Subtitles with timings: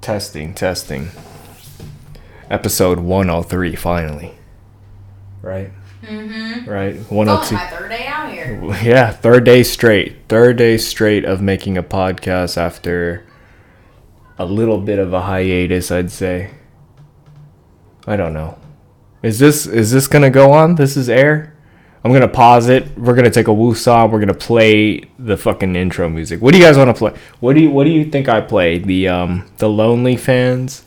[0.00, 1.10] Testing, testing.
[2.48, 4.34] Episode 103, finally.
[5.42, 5.70] Right?
[6.02, 6.68] Mm-hmm.
[6.68, 6.96] Right?
[6.96, 7.54] It's only 102.
[7.54, 8.60] my third day out here.
[8.82, 10.16] Yeah, third day straight.
[10.28, 13.26] Third day straight of making a podcast after
[14.38, 16.52] a little bit of a hiatus, I'd say.
[18.06, 18.58] I don't know.
[19.22, 20.76] Is this is this gonna go on?
[20.76, 21.49] This is air?
[22.02, 22.96] I'm gonna pause it.
[22.98, 24.10] We're gonna take a woo song.
[24.10, 26.40] We're gonna play the fucking intro music.
[26.40, 27.12] What do you guys want to play?
[27.40, 28.78] What do you What do you think I play?
[28.78, 30.84] The um the Lonely Fans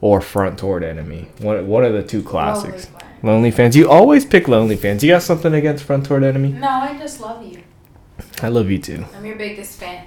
[0.00, 1.28] or Front Toward Enemy?
[1.38, 2.86] What What are the two classics?
[2.86, 3.76] Lonely Lonely Fans.
[3.76, 5.04] You always pick Lonely Fans.
[5.04, 6.52] You got something against Front Toward Enemy?
[6.52, 7.62] No, I just love you.
[8.42, 9.04] I love you too.
[9.14, 10.06] I'm your biggest fan.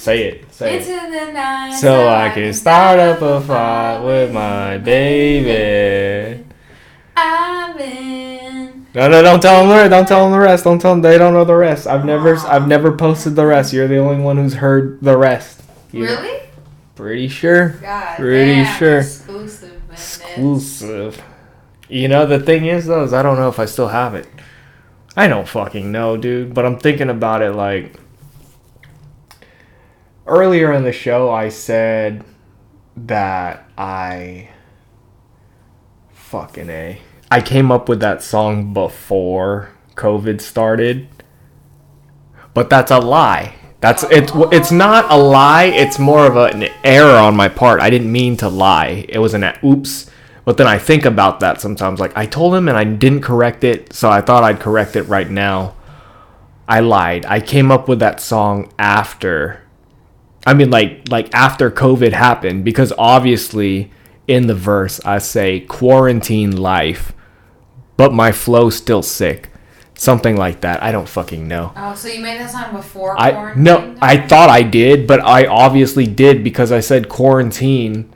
[0.00, 0.52] Say it.
[0.54, 1.26] Say Into it.
[1.26, 1.74] the night.
[1.78, 6.42] So I can start up a fight with my baby.
[7.16, 8.86] I've been.
[8.94, 9.90] No, no, don't tell them the rest.
[9.90, 10.64] Don't tell them the rest.
[10.64, 11.86] Don't tell them they don't know the rest.
[11.86, 13.72] I've never, I've never posted the rest.
[13.74, 15.62] You're the only one who's heard the rest.
[15.92, 16.40] You- Really?
[16.96, 17.68] Pretty sure.
[17.80, 18.16] God.
[18.16, 18.98] Pretty damn, sure.
[19.00, 19.72] Exclusive.
[19.88, 19.92] man.
[19.92, 21.22] Exclusive.
[21.88, 24.26] You know the thing is though, is I don't know if I still have it.
[25.16, 26.52] I don't fucking know, dude.
[26.54, 27.96] But I'm thinking about it like
[30.30, 31.30] earlier in the show.
[31.30, 32.24] I said
[32.96, 34.48] that I
[36.12, 37.00] fucking a.
[37.30, 41.08] I came up with that song before COVID started,
[42.54, 43.54] but that's a lie.
[43.80, 45.64] That's it's it's not a lie.
[45.64, 47.80] It's more of an error on my part.
[47.80, 49.06] I didn't mean to lie.
[49.08, 50.10] It was an oops.
[50.44, 52.00] But then I think about that sometimes.
[52.00, 55.02] Like I told him and I didn't correct it, so I thought I'd correct it
[55.04, 55.74] right now.
[56.68, 57.26] I lied.
[57.26, 59.62] I came up with that song after.
[60.46, 63.90] I mean, like like after COVID happened, because obviously
[64.26, 67.12] in the verse I say quarantine life,
[67.96, 69.50] but my flow still sick,
[69.94, 70.82] something like that.
[70.82, 71.72] I don't fucking know.
[71.76, 73.64] Oh, so you made that song before I quarantine?
[73.64, 78.10] no, I thought I did, but I obviously did because I said quarantine.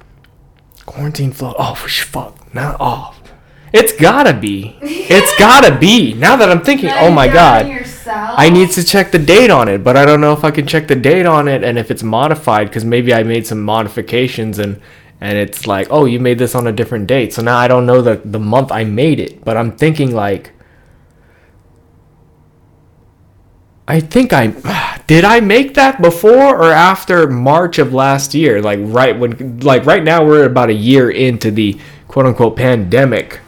[0.87, 1.55] Quarantine flow.
[1.59, 2.55] Oh sh- fuck!
[2.55, 3.14] Not off.
[3.14, 3.14] Oh,
[3.75, 4.77] It's gotta be.
[4.81, 6.15] It's gotta be.
[6.15, 8.35] Now that I'm thinking, Now oh you're my god, Yourself?
[8.39, 10.65] I need to check the date on it, but I don't know if I can
[10.65, 14.61] check the date on it and if it's modified because maybe I made some modifications
[14.61, 14.81] and
[15.21, 17.33] and it's like, oh, you made this on a different date.
[17.33, 20.53] So now I don't know the the month I made it, but I'm thinking like.
[23.89, 28.79] I think I did I make that before or after March of last year like
[28.83, 33.41] right when like right now we're about a year into the quote unquote pandemic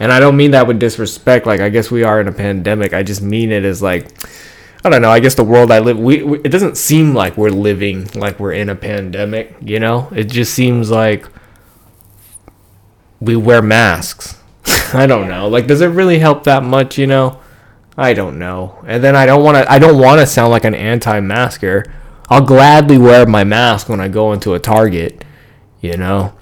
[0.00, 2.92] and I don't mean that with disrespect like I guess we are in a pandemic
[2.92, 4.10] I just mean it as like
[4.84, 7.36] I don't know I guess the world I live we, we it doesn't seem like
[7.36, 11.26] we're living like we're in a pandemic you know it just seems like
[13.20, 14.40] we wear masks
[14.94, 17.40] I don't know like does it really help that much you know
[17.98, 18.78] I don't know.
[18.86, 21.92] And then I don't want to I don't want to sound like an anti-masker.
[22.30, 25.24] I'll gladly wear my mask when I go into a Target,
[25.80, 26.37] you know.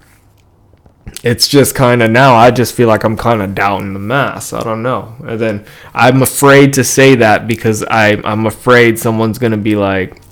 [1.26, 4.52] It's just kind of now I just feel like I'm kind of doubting the mass.
[4.52, 5.16] I don't know.
[5.24, 9.74] And then I'm afraid to say that because I I'm afraid someone's going to be
[9.74, 10.22] like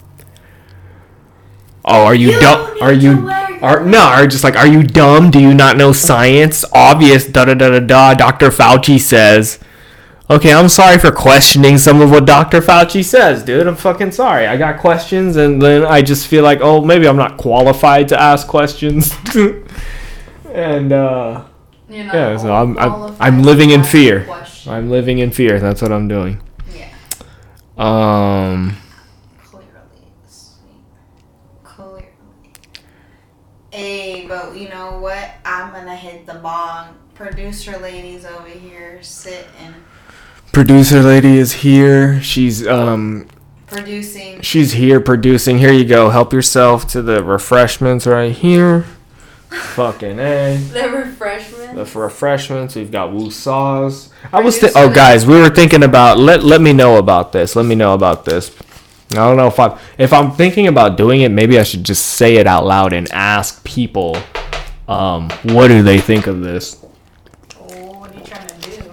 [1.84, 2.76] Oh, are you, You dumb?
[2.80, 3.28] Are you
[3.60, 3.98] are no?
[3.98, 5.32] Are just like are you dumb?
[5.32, 6.64] Do you not know science?
[6.72, 8.14] Obvious da da da da da.
[8.14, 8.50] Dr.
[8.50, 9.58] Fauci says.
[10.30, 12.60] Okay, I'm sorry for questioning some of what Dr.
[12.60, 13.66] Fauci says, dude.
[13.66, 14.46] I'm fucking sorry.
[14.46, 18.18] I got questions, and then I just feel like, oh, maybe I'm not qualified to
[18.18, 19.12] ask questions.
[20.54, 21.44] and uh,
[21.88, 24.24] You know, yeah, so I'm I'm, I'm living in fear.
[24.24, 24.72] question.
[24.72, 25.58] I'm living in fear.
[25.60, 26.40] That's what I'm doing.
[26.74, 26.88] Yeah.
[27.76, 28.76] Um,
[29.42, 29.66] Clearly.
[30.26, 30.60] Sweet.
[31.64, 32.04] Clearly.
[33.72, 35.30] Hey, but you know what?
[35.44, 36.96] I'm gonna hit the bong.
[37.14, 39.74] Producer ladies over here sit sitting,
[40.52, 42.20] producer lady is here.
[42.20, 43.28] She's um
[43.68, 44.40] producing.
[44.40, 45.58] she's here producing.
[45.58, 46.10] Here you go.
[46.10, 48.84] Help yourself to the refreshments right here.
[49.54, 50.56] Fucking a.
[50.72, 51.74] The refreshment.
[51.74, 52.74] the refreshments.
[52.76, 54.10] We've got Woo sauce.
[54.32, 57.56] I was th- oh guys, we were thinking about let let me know about this.
[57.56, 58.54] Let me know about this.
[59.12, 61.30] I don't know if I'm if I'm thinking about doing it.
[61.30, 64.16] Maybe I should just say it out loud and ask people,
[64.88, 66.84] um, what do they think of this?
[67.60, 67.64] oh,
[67.98, 68.90] what are you trying to do?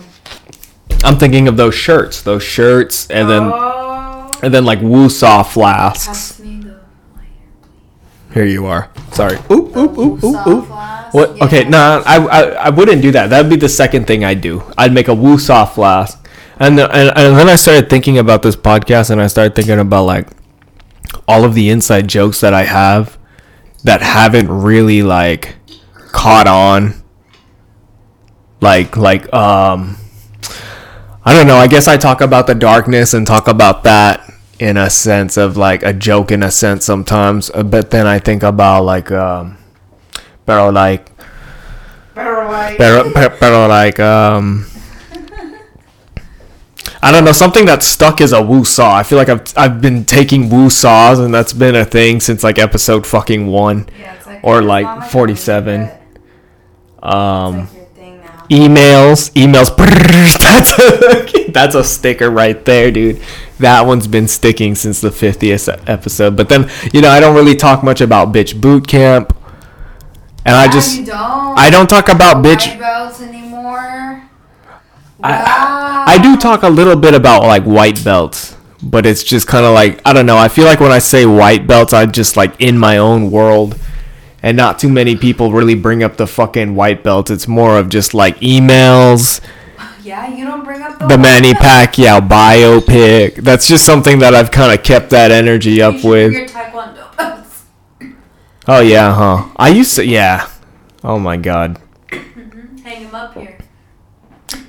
[1.03, 5.41] I'm thinking of those shirts, those shirts, and then oh, and then like Woo saw
[5.43, 6.07] flasks.
[6.07, 6.69] pass me the
[7.15, 7.29] lighter,
[8.33, 8.89] Here you are.
[9.11, 9.37] Sorry.
[9.51, 10.69] Oop oop oop oop oop.
[11.13, 11.35] What?
[11.35, 11.45] Yeah.
[11.45, 13.29] Okay, nah, I, I I wouldn't do that.
[13.29, 14.63] That'd be the second thing I'd do.
[14.77, 16.25] I'd make a Woosaw flask,
[16.57, 19.79] and the, and and then I started thinking about this podcast, and I started thinking
[19.79, 20.27] about like
[21.27, 23.17] all of the inside jokes that I have
[23.83, 25.55] that haven't really like
[26.11, 27.03] caught on.
[28.61, 29.97] Like like um,
[31.25, 31.57] I don't know.
[31.57, 34.30] I guess I talk about the darkness and talk about that
[34.61, 38.19] in a sense of like a joke in a sense sometimes, uh, but then I
[38.19, 39.57] think about like um,
[40.45, 41.09] pero like
[42.13, 42.77] Better white.
[42.77, 44.67] pero, pero, pero like um
[47.01, 48.95] I don't know something that stuck is a woo saw.
[48.95, 52.43] I feel like I've I've been taking woo saws and that's been a thing since
[52.43, 53.87] like episode fucking one.
[53.99, 55.87] Yeah, it's like Or, like, 47.
[55.87, 57.13] can do it.
[57.13, 57.67] Um
[58.51, 59.75] emails emails
[60.39, 63.21] that's a that's a sticker right there dude
[63.59, 67.55] that one's been sticking since the 50th episode but then you know i don't really
[67.55, 69.35] talk much about bitch boot camp
[70.45, 71.57] and i just you don't.
[71.57, 74.21] i don't talk about bitch belts anymore.
[75.23, 79.65] I, I do talk a little bit about like white belts, but it's just kind
[79.65, 80.37] of like I don't know.
[80.37, 83.77] I feel like when I say white belts, I just like in my own world,
[84.43, 87.29] and not too many people really bring up the fucking white belt.
[87.29, 89.41] It's more of just like emails,
[90.03, 91.63] Yeah, you don't bring up the, the Manny belt?
[91.63, 93.35] Pacquiao biopic.
[93.35, 96.33] That's just something that I've kind of kept that energy You up with.
[98.67, 99.49] Oh yeah, huh?
[99.57, 100.47] I used to, yeah.
[101.03, 101.79] Oh my god.
[102.11, 103.57] Hang them up here.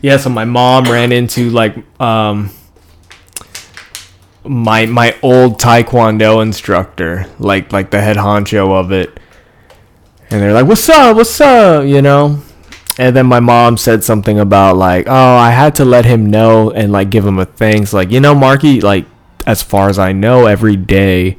[0.00, 2.50] Yeah, so my mom ran into like um
[4.44, 9.20] my my old taekwondo instructor, like like the head honcho of it.
[10.32, 11.16] And they're like, "What's up?
[11.16, 12.40] What's up?" you know?
[12.98, 16.70] And then my mom said something about like, "Oh, I had to let him know
[16.70, 19.06] and like give him a thanks like, you know, Marky like
[19.46, 21.38] as far as I know every day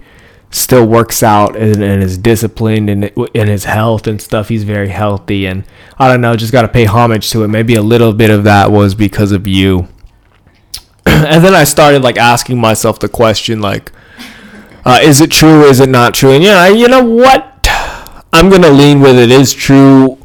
[0.53, 4.49] still works out and, and is disciplined and in his health and stuff.
[4.49, 5.63] He's very healthy, and
[5.97, 7.47] I don't know, just got to pay homage to it.
[7.47, 9.87] Maybe a little bit of that was because of you.
[11.05, 13.91] and then I started like asking myself the question, like,
[14.85, 15.63] uh, is it true?
[15.63, 16.31] Is it not true?
[16.31, 17.52] And yeah, you know what?
[18.33, 20.17] I'm gonna lean with it is true.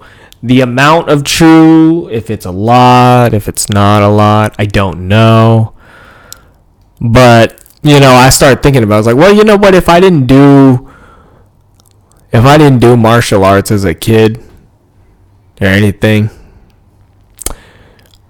[0.43, 5.09] The amount of true, if it's a lot, if it's not a lot, I don't
[5.09, 5.75] know.
[7.01, 8.95] But you know, I started thinking about.
[8.95, 8.97] It.
[8.97, 9.75] I was like, well, you know what?
[9.75, 10.91] If I didn't do,
[12.33, 14.43] if I didn't do martial arts as a kid
[15.61, 16.31] or anything,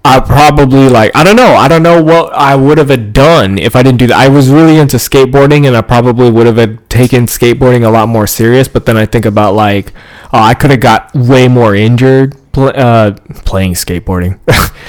[0.09, 1.55] I probably like I don't know.
[1.55, 4.17] I don't know what I would have done if I didn't do that.
[4.17, 8.27] I was really into skateboarding, and I probably would have taken skateboarding a lot more
[8.27, 8.69] serious.
[8.69, 9.93] But then I think about like,
[10.33, 13.13] oh, I could have got way more injured pl- uh,
[13.45, 14.41] playing skateboarding,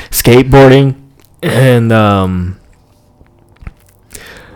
[0.09, 0.95] skateboarding,
[1.43, 2.59] and um,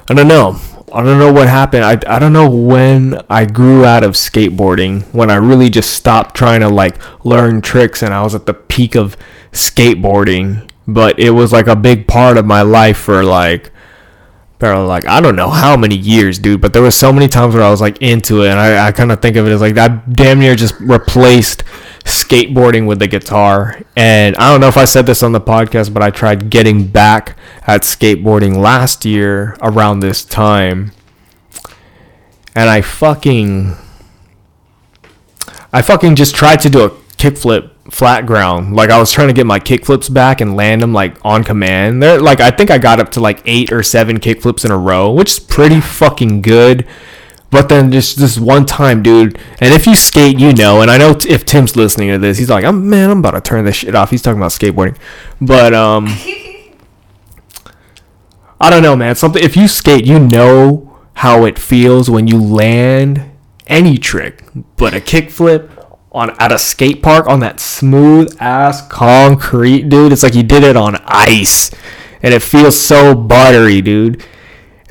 [0.07, 0.59] I don't know.
[0.93, 1.83] I don't know what happened.
[1.83, 6.35] I, I don't know when I grew out of skateboarding, when I really just stopped
[6.35, 9.17] trying to like learn tricks and I was at the peak of
[9.53, 10.69] skateboarding.
[10.87, 13.71] But it was like a big part of my life for like,
[14.59, 16.61] for like, I don't know how many years, dude.
[16.61, 18.91] But there was so many times where I was like into it and I, I
[18.91, 21.63] kind of think of it as like, I damn near just replaced
[22.03, 23.81] skateboarding with the guitar.
[23.95, 26.87] And I don't know if I said this on the podcast, but I tried getting
[26.87, 30.91] back at skateboarding last year around this time.
[32.55, 33.75] And I fucking
[35.75, 38.75] I fucking just tried to do a kickflip flat ground.
[38.75, 42.01] Like I was trying to get my kickflips back and land them like on command.
[42.01, 44.77] They're like I think I got up to like 8 or 7 kickflips in a
[44.77, 46.87] row, which is pretty fucking good.
[47.51, 50.81] But then just this one time, dude, and if you skate, you know.
[50.81, 53.31] And I know t- if Tim's listening to this, he's like, "I'm man, I'm about
[53.31, 54.97] to turn this shit off." He's talking about skateboarding,
[55.39, 56.07] but um,
[58.59, 59.13] I don't know, man.
[59.13, 63.29] Something if you skate, you know how it feels when you land
[63.67, 64.43] any trick,
[64.75, 65.69] but a kickflip
[66.13, 70.11] on at a skate park on that smooth ass concrete, dude.
[70.11, 71.71] It's like you did it on ice,
[72.21, 74.23] and it feels so buttery, dude.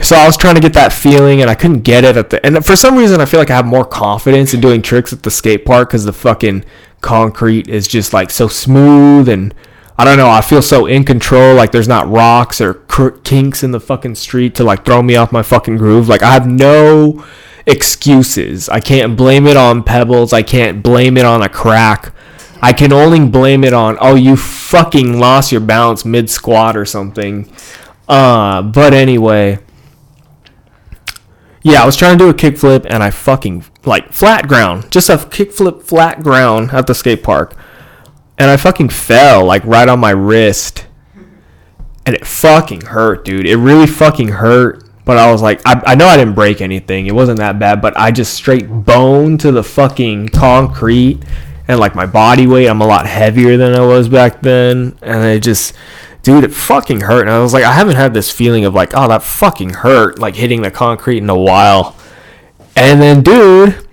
[0.01, 2.45] So I was trying to get that feeling, and I couldn't get it at the.
[2.45, 5.23] And for some reason, I feel like I have more confidence in doing tricks at
[5.23, 6.65] the skate park because the fucking
[7.01, 9.55] concrete is just like so smooth, and
[9.97, 10.29] I don't know.
[10.29, 11.55] I feel so in control.
[11.55, 12.75] Like there's not rocks or
[13.23, 16.09] kinks in the fucking street to like throw me off my fucking groove.
[16.09, 17.25] Like I have no
[17.67, 18.69] excuses.
[18.69, 20.33] I can't blame it on pebbles.
[20.33, 22.15] I can't blame it on a crack.
[22.61, 26.85] I can only blame it on oh you fucking lost your balance mid squat or
[26.85, 27.53] something.
[28.09, 29.59] Uh, but anyway.
[31.65, 35.09] Yeah, I was trying to do a kickflip and I fucking like flat ground, just
[35.09, 37.55] a kickflip flat ground at the skate park,
[38.37, 40.87] and I fucking fell like right on my wrist,
[42.05, 43.47] and it fucking hurt, dude.
[43.47, 44.89] It really fucking hurt.
[45.05, 47.07] But I was like, I, I know I didn't break anything.
[47.07, 51.21] It wasn't that bad, but I just straight bone to the fucking concrete,
[51.67, 52.69] and like my body weight.
[52.69, 55.75] I'm a lot heavier than I was back then, and it just,
[56.23, 57.23] dude, it fucking hurt.
[57.23, 60.19] And I was like, I haven't had this feeling of like, oh, that fucking hurt,
[60.19, 61.97] like hitting the concrete in a while.
[62.77, 63.89] And then, dude,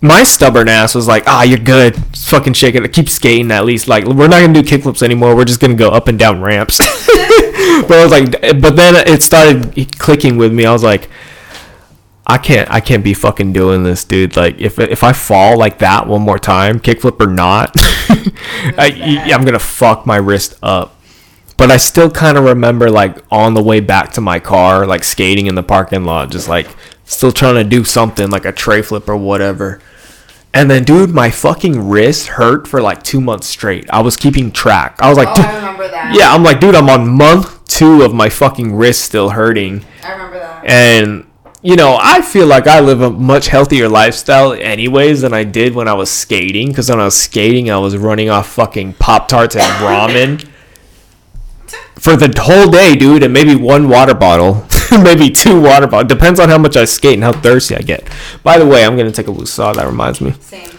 [0.00, 1.94] my stubborn ass was like, ah, you're good.
[2.12, 2.92] Just fucking shake it.
[2.92, 3.88] Keep skating at least.
[3.88, 5.34] Like, we're not gonna do kickflips anymore.
[5.34, 6.78] We're just gonna go up and down ramps.
[6.78, 10.66] but I was like, but then it started clicking with me.
[10.66, 11.08] I was like,
[12.26, 14.36] I can't, I can't be fucking doing this, dude.
[14.36, 17.72] Like, if if I fall like that one more time, kickflip or not,
[18.78, 20.94] I, I'm gonna fuck my wrist up.
[21.56, 25.02] But I still kind of remember like on the way back to my car, like
[25.02, 26.68] skating in the parking lot, just like
[27.08, 29.80] still trying to do something like a tray flip or whatever.
[30.54, 33.88] And then, dude, my fucking wrist hurt for like two months straight.
[33.90, 34.96] I was keeping track.
[35.00, 36.14] I was like, Oh, I remember that.
[36.14, 39.84] yeah, I'm like, dude, I'm on month two of my fucking wrist still hurting.
[40.02, 40.64] I remember that.
[40.64, 41.26] And,
[41.62, 45.74] you know, I feel like I live a much healthier lifestyle, anyways, than I did
[45.74, 46.68] when I was skating.
[46.68, 50.48] Because when I was skating, I was running off fucking Pop Tarts and ramen
[51.96, 54.66] for the whole day, dude, and maybe one water bottle.
[55.02, 56.08] maybe two water bottles.
[56.08, 58.08] Depends on how much I skate and how thirsty I get.
[58.42, 59.72] By the way, I'm going to take a loose saw.
[59.72, 60.32] That reminds me.
[60.40, 60.70] Same.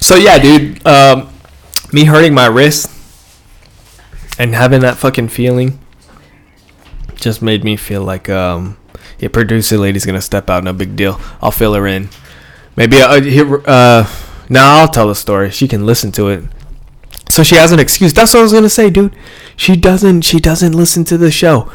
[0.00, 1.32] So yeah, dude, um,
[1.90, 2.90] me hurting my wrist
[4.38, 5.78] and having that fucking feeling
[7.14, 8.76] just made me feel like um,
[9.18, 10.62] yeah, producer lady's gonna step out.
[10.62, 11.18] No big deal.
[11.40, 12.10] I'll fill her in.
[12.76, 13.62] Maybe I here.
[13.66, 14.06] Uh,
[14.50, 15.50] now I'll tell the story.
[15.50, 16.44] She can listen to it.
[17.34, 18.12] So she has an excuse.
[18.12, 19.12] That's what I was gonna say, dude.
[19.56, 20.20] She doesn't.
[20.20, 21.68] She doesn't listen to the show.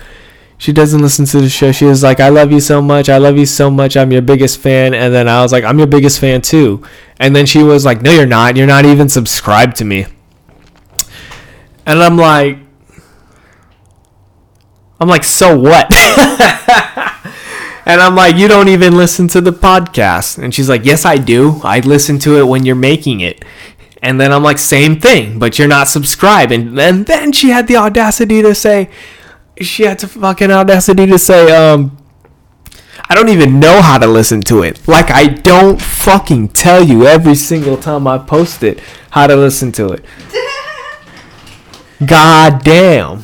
[0.58, 1.74] She doesn't listen to the show.
[1.74, 3.10] She was like, "I love you so much.
[3.10, 3.98] I love you so much.
[3.98, 6.82] I'm your biggest fan." And then I was like, "I'm your biggest fan too."
[7.20, 8.56] And then she was like, "No, you're not.
[8.56, 10.06] You're not even subscribed to me."
[11.86, 12.60] And I'm like,
[15.02, 15.92] I'm like, "So what?"
[17.86, 21.18] and I'm like, "You don't even listen to the podcast." And she's like, "Yes, I
[21.18, 21.60] do.
[21.66, 23.44] I listen to it when you're making it."
[24.02, 27.68] And then I'm like, "Same thing, but you're not subscribed." And, and then she had
[27.68, 28.90] the audacity to say,
[29.62, 31.98] she had the fucking audacity to say, um,
[33.10, 34.88] I don't even know how to listen to it.
[34.88, 38.80] Like I don't fucking tell you every single time I post it
[39.10, 40.06] how to listen to it.
[42.06, 43.24] God damn.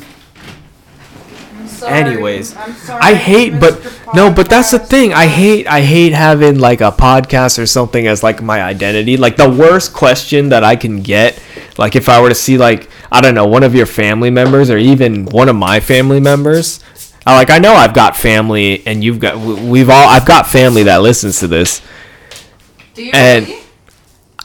[1.86, 2.00] Sorry.
[2.00, 3.82] Anyways, sorry I hate, but
[4.14, 5.14] no, but that's the thing.
[5.14, 9.18] I hate, I hate having like a podcast or something as like my identity.
[9.18, 11.40] Like the worst question that I can get,
[11.78, 14.70] like if I were to see like I don't know one of your family members
[14.70, 16.84] or even one of my family members.
[17.28, 20.48] I like I know I've got family and you've got we- we've all I've got
[20.48, 21.82] family that listens to this.
[22.94, 23.62] Do you and- really?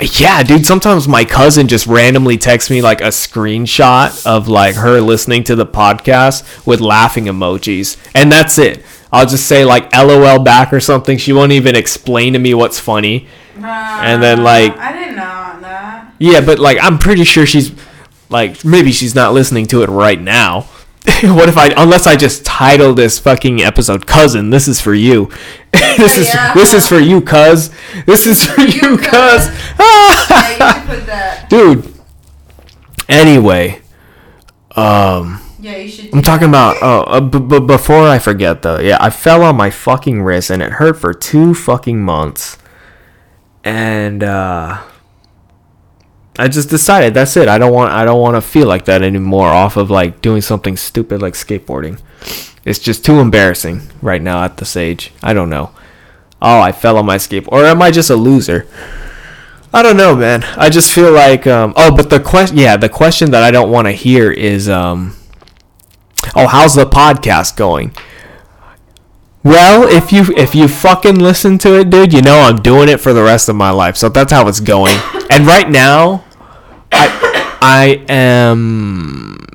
[0.02, 5.00] Yeah, dude, sometimes my cousin just randomly texts me like a screenshot of like her
[5.00, 7.96] listening to the podcast with laughing emojis.
[8.14, 8.82] And that's it.
[9.12, 11.18] I'll just say like LOL back or something.
[11.18, 13.26] She won't even explain to me what's funny.
[13.56, 16.14] and then, like- I didn't know that.
[16.18, 17.72] Yeah, but like I'm pretty sure she's
[18.30, 20.66] like maybe she's not listening to it right now.
[21.22, 25.30] what if I unless I just title this fucking episode cousin, this is for you.
[25.72, 26.52] this is Yeah.
[26.54, 27.70] this is for you, cuz.
[28.06, 29.10] This is for you, you, cuz.
[29.10, 31.46] Yeah, you should put that.
[31.48, 31.94] dude
[33.08, 33.80] anyway
[34.76, 36.14] um Yeah, you should.
[36.14, 36.76] i'm talking that.
[36.76, 40.22] about oh uh, b- b- before i forget though yeah i fell on my fucking
[40.22, 42.56] wrist and it hurt for two fucking months
[43.64, 44.80] and uh
[46.38, 47.48] i just decided that's it.
[47.48, 50.40] I don't want i don't want to feel like that anymore off of like doing
[50.40, 52.00] something stupid like skateboarding.
[52.64, 55.12] It's just too embarrassing right now at this age.
[55.22, 55.72] I don't know.
[56.42, 57.52] Oh i fell on my skateboard.
[57.52, 58.66] Or am i just a loser?
[59.72, 60.42] I don't know, man.
[60.56, 63.70] I just feel like um oh, but the question yeah, the question that I don't
[63.70, 65.16] want to hear is um
[66.34, 67.94] oh, how's the podcast going?
[69.42, 73.00] Well, if you if you fucking listen to it, dude, you know I'm doing it
[73.00, 73.96] for the rest of my life.
[73.96, 74.96] So that's how it's going.
[75.30, 76.24] And right now
[76.90, 79.46] I I am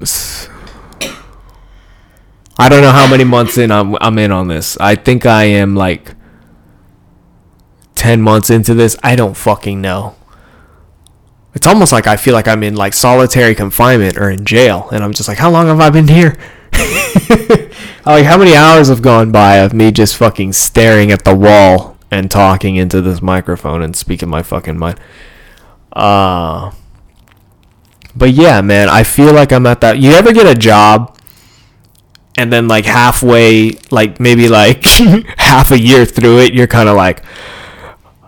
[2.58, 4.78] I don't know how many months in I'm I'm in on this.
[4.80, 6.16] I think I am like
[7.96, 10.16] 10 months into this, I don't fucking know.
[11.54, 15.04] It's almost like I feel like I'm in like solitary confinement or in jail and
[15.04, 16.38] I'm just like how long have I been here?
[18.14, 21.98] like how many hours have gone by of me just fucking staring at the wall
[22.12, 25.00] and talking into this microphone and speaking my fucking mind.
[25.94, 26.72] Uh
[28.16, 30.00] But yeah, man, I feel like I'm at that.
[30.00, 31.18] You ever get a job
[32.38, 34.86] and then like halfway like maybe like
[35.38, 37.24] half a year through it, you're kind of like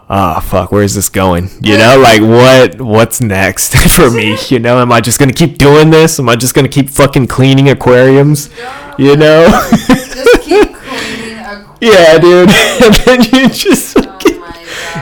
[0.09, 1.49] ah fuck where's this going?
[1.61, 4.37] You know like what what's next for me?
[4.49, 6.19] You know am i just gonna keep doing this?
[6.19, 8.49] Am i just gonna keep fucking cleaning aquariums?
[8.97, 9.47] You know?
[9.87, 12.49] Just keep cleaning a yeah dude.
[12.83, 14.41] And then you just fucking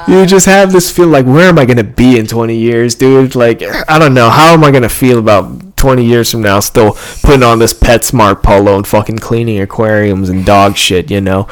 [0.07, 3.35] you just have this feel like where am I gonna be in 20 years, dude?
[3.35, 4.29] Like I don't know.
[4.29, 6.59] How am I gonna feel about 20 years from now?
[6.59, 11.11] Still putting on this PetSmart polo and fucking cleaning aquariums and dog shit.
[11.11, 11.47] You know?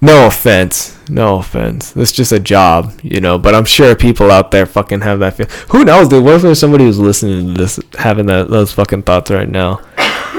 [0.00, 0.98] No offense.
[1.08, 1.96] No offense.
[1.96, 3.38] It's just a job, you know.
[3.38, 5.46] But I'm sure people out there fucking have that feel.
[5.70, 6.24] Who knows, dude?
[6.24, 9.80] What if there's somebody who's listening to this having that, those fucking thoughts right now?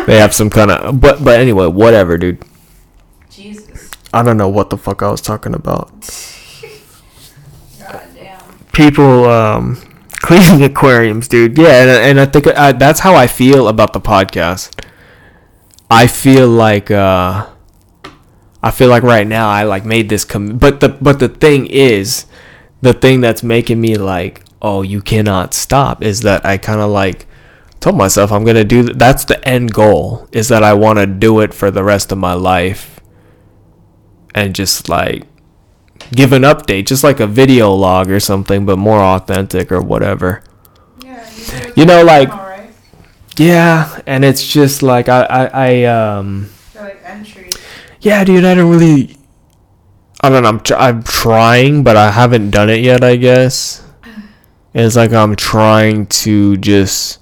[0.05, 0.99] They have some kind of.
[0.99, 2.43] But but anyway, whatever, dude.
[3.29, 3.91] Jesus.
[4.13, 5.89] I don't know what the fuck I was talking about.
[7.79, 8.41] God damn.
[8.73, 9.81] people um
[10.23, 11.57] cleaning aquariums dude.
[11.57, 14.71] Yeah and, and i think uh, that's how i feel about the podcast.
[15.91, 17.45] I feel like uh
[18.63, 21.67] i feel like right now i like made this com- but the but the thing
[21.67, 22.25] is
[22.81, 26.89] the thing that's making me like oh you cannot stop is that i kind of
[26.89, 27.27] like
[27.79, 31.05] told myself i'm gonna do th- that's the end goal is that i want to
[31.05, 32.99] do it for the rest of my life.
[34.33, 35.27] And just like
[36.11, 40.43] give an update, just like a video log or something, but more authentic or whatever.
[41.03, 41.29] Yeah,
[41.67, 42.71] you, You know, like- Alright.
[43.37, 47.53] Yeah, and it's just like I, I, I um, They're like entries.
[48.01, 49.17] yeah, dude, I don't really,
[50.21, 53.03] I don't know, I'm, tr- I'm trying, but I haven't done it yet.
[53.03, 53.83] I guess
[54.75, 57.19] it's like I'm trying to just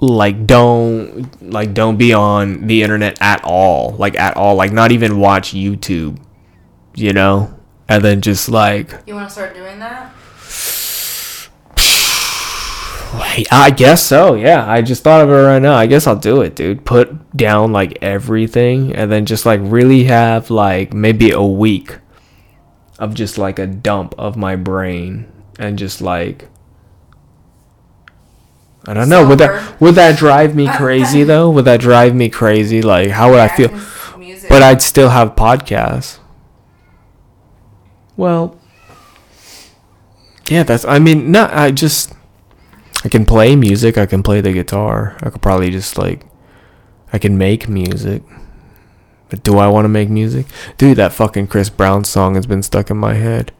[0.00, 4.92] like don't like don't be on the internet at all like at all like not
[4.92, 6.16] even watch youtube
[6.98, 7.54] you know
[7.88, 10.12] and then just like You want to start doing that?
[13.50, 14.34] I guess so.
[14.34, 15.74] Yeah, I just thought of it right now.
[15.74, 16.84] I guess I'll do it, dude.
[16.84, 21.98] Put down like everything, and then just like really have like maybe a week
[22.98, 26.48] of just like a dump of my brain, and just like
[28.86, 29.26] I don't know.
[29.26, 31.50] Would that would that drive me crazy though?
[31.50, 32.82] Would that drive me crazy?
[32.82, 33.70] Like how would I feel?
[34.18, 34.48] Music.
[34.48, 36.18] But I'd still have podcasts.
[38.18, 38.58] Well,
[40.50, 40.84] yeah, that's.
[40.84, 41.54] I mean, not.
[41.54, 42.12] I just.
[43.04, 43.96] I can play music.
[43.96, 45.16] I can play the guitar.
[45.22, 46.26] I could probably just like.
[47.12, 48.22] I can make music.
[49.28, 50.46] But do I want to make music?
[50.78, 53.52] Dude, that fucking Chris Brown song has been stuck in my head.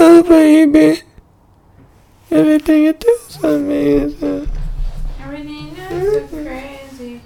[0.00, 1.02] Oh, baby.
[2.30, 4.48] Everything you do is amazing.
[5.20, 7.20] Everything is so crazy.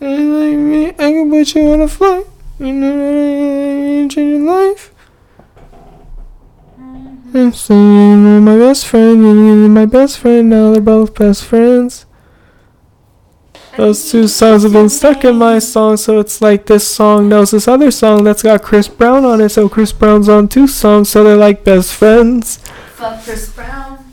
[0.00, 2.26] And like me, I can put you on a flight.
[2.60, 4.93] You know that I change your life.
[7.36, 10.48] I'm saying my best friend, and my best friend.
[10.48, 12.06] Now they're both best friends.
[13.76, 17.50] Those two songs have been stuck in my song, so it's like this song knows
[17.50, 19.48] this other song that's got Chris Brown on it.
[19.48, 22.58] So Chris Brown's on two songs, so they're like best friends.
[22.94, 24.12] Fuck Chris Brown.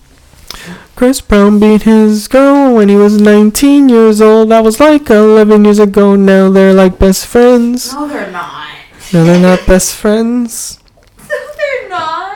[0.95, 4.49] Chris Brown beat his girl when he was 19 years old.
[4.49, 6.15] That was like 11 years ago.
[6.15, 7.93] Now they're like best friends.
[7.93, 8.67] No, they're not.
[9.13, 10.79] No, they're not best friends.
[11.19, 12.31] No, they're not.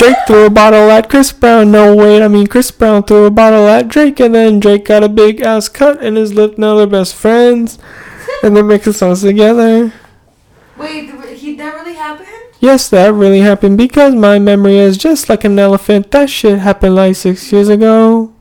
[0.00, 1.72] Drake threw a bottle at Chris Brown.
[1.72, 5.04] No, wait, I mean, Chris Brown threw a bottle at Drake, and then Drake got
[5.04, 6.56] a big ass cut in his lip.
[6.56, 7.78] Now they're best friends.
[8.42, 9.92] And they're making songs together.
[10.78, 12.28] Wait, he, that really happened?
[12.58, 16.10] Yes, that really happened because my memory is just like an elephant.
[16.12, 18.32] That shit happened like six years ago.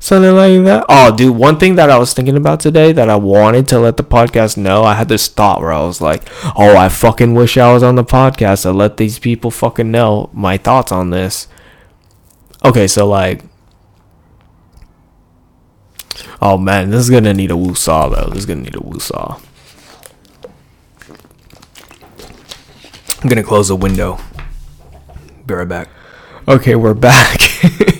[0.00, 0.84] Something like that.
[0.88, 3.96] Oh, dude, one thing that I was thinking about today that I wanted to let
[3.96, 6.22] the podcast know, I had this thought where I was like,
[6.56, 10.30] oh, I fucking wish I was on the podcast to let these people fucking know
[10.32, 11.48] my thoughts on this.
[12.64, 13.42] Okay, so like,
[16.40, 18.30] oh man, this is gonna need a woo saw though.
[18.30, 19.40] This is gonna need a woo saw.
[23.20, 24.18] I'm gonna close the window.
[25.44, 25.88] Be right back.
[26.46, 27.40] Okay, we're back.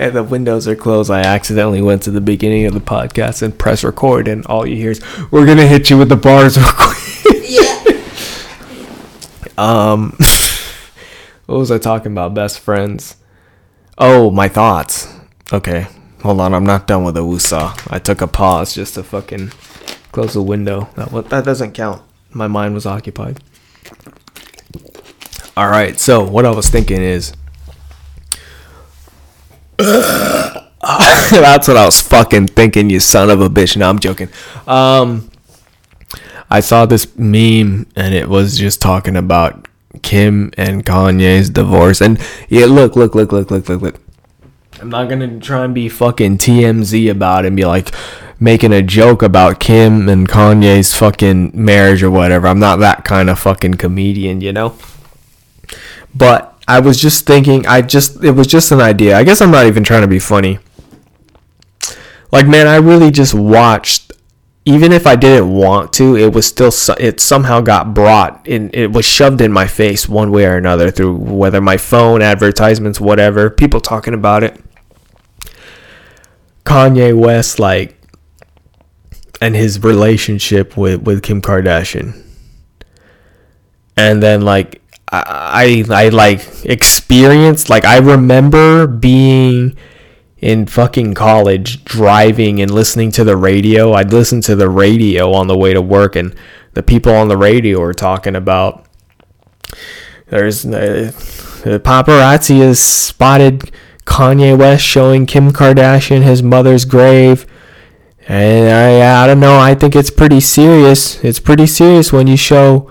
[0.00, 1.10] and the windows are closed.
[1.10, 4.74] I accidentally went to the beginning of the podcast and press record, and all you
[4.74, 7.76] hear is, "We're gonna hit you with the bars real quick." Yeah.
[9.58, 10.16] Um,
[11.46, 12.32] what was I talking about?
[12.32, 13.16] Best friends.
[13.98, 15.06] Oh, my thoughts.
[15.52, 15.86] Okay,
[16.22, 16.54] hold on.
[16.54, 17.78] I'm not done with the woosah.
[17.92, 19.50] I took a pause just to fucking
[20.12, 20.88] close the window.
[20.96, 22.00] That that doesn't count.
[22.30, 23.40] My mind was occupied.
[25.58, 26.00] All right.
[26.00, 27.34] So what I was thinking is.
[30.80, 33.76] That's what I was fucking thinking, you son of a bitch.
[33.76, 34.28] No, I'm joking.
[34.66, 35.30] Um,
[36.50, 39.68] I saw this meme and it was just talking about
[40.02, 42.00] Kim and Kanye's divorce.
[42.00, 44.00] And yeah, look, look, look, look, look, look, look.
[44.80, 47.94] I'm not gonna try and be fucking TMZ about it and be like
[48.38, 52.48] making a joke about Kim and Kanye's fucking marriage or whatever.
[52.48, 54.76] I'm not that kind of fucking comedian, you know?
[56.14, 59.16] But I was just thinking, I just, it was just an idea.
[59.16, 60.58] I guess I'm not even trying to be funny.
[62.32, 64.10] Like, man, I really just watched
[64.64, 68.70] even if I didn't want to, it was still it somehow got brought in.
[68.74, 73.00] It was shoved in my face one way or another through whether my phone, advertisements,
[73.00, 74.62] whatever, people talking about it.
[76.64, 78.00] Kanye West, like,
[79.40, 82.22] and his relationship with with Kim Kardashian,
[83.96, 89.76] and then like I I, I like experienced like I remember being
[90.38, 93.92] in fucking college driving and listening to the radio.
[93.92, 96.34] I'd listen to the radio on the way to work, and
[96.74, 98.86] the people on the radio were talking about
[100.28, 101.12] there's uh,
[101.64, 103.70] the paparazzi has spotted
[104.04, 107.46] Kanye West showing Kim Kardashian his mother's grave.
[108.28, 109.58] And I, I don't know.
[109.58, 111.22] I think it's pretty serious.
[111.24, 112.90] It's pretty serious when you show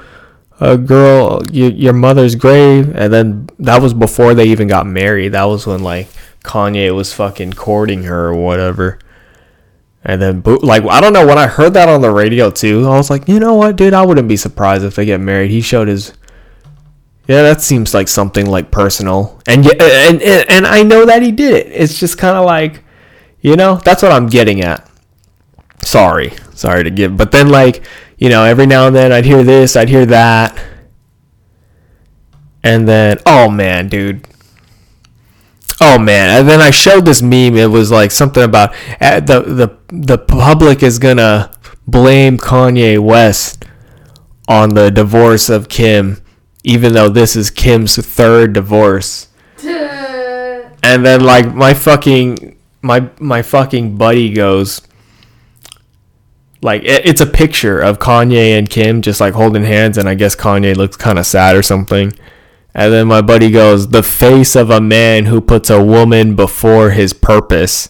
[0.60, 5.30] a girl your, your mother's grave, and then that was before they even got married.
[5.30, 6.08] That was when like
[6.44, 9.00] Kanye was fucking courting her or whatever.
[10.04, 11.28] And then, like, I don't know.
[11.28, 13.94] When I heard that on the radio too, I was like, you know what, dude?
[13.94, 15.52] I wouldn't be surprised if they get married.
[15.52, 16.14] He showed his.
[17.28, 21.22] Yeah, that seems like something like personal, and yeah, and and, and I know that
[21.22, 21.68] he did it.
[21.68, 22.84] It's just kind of like,
[23.42, 24.90] you know, that's what I'm getting at.
[25.84, 27.84] Sorry, sorry to give, but then like,
[28.20, 30.62] you know, every now and then I'd hear this, I'd hear that,
[32.64, 34.28] and then, oh man, dude,
[35.82, 36.38] Oh man!
[36.38, 37.56] And then I showed this meme.
[37.56, 41.52] It was like something about uh, the the the public is gonna
[41.88, 43.64] blame Kanye West
[44.48, 46.22] on the divorce of Kim,
[46.64, 49.30] even though this is Kim's third divorce.
[49.64, 54.82] and then like my fucking my my fucking buddy goes
[56.62, 60.16] like it, it's a picture of Kanye and Kim just like holding hands, and I
[60.16, 62.14] guess Kanye looks kind of sad or something.
[62.74, 66.92] And then my buddy goes, The face of a man who puts a woman before
[66.92, 67.90] his purpose.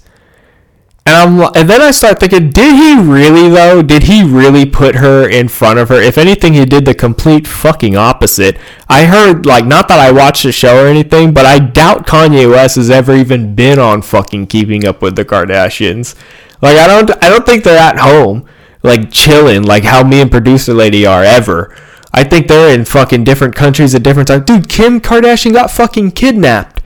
[1.06, 3.82] And I'm and then I start thinking, did he really though?
[3.82, 6.00] Did he really put her in front of her?
[6.00, 8.58] If anything, he did the complete fucking opposite.
[8.88, 12.50] I heard like not that I watched the show or anything, but I doubt Kanye
[12.52, 16.14] West has ever even been on fucking Keeping Up with the Kardashians.
[16.62, 18.46] Like I don't I don't think they're at home
[18.84, 21.76] like chilling like how me and producer lady are ever.
[22.14, 24.46] I think they're in fucking different countries at different times.
[24.46, 26.82] Dude, Kim Kardashian got fucking kidnapped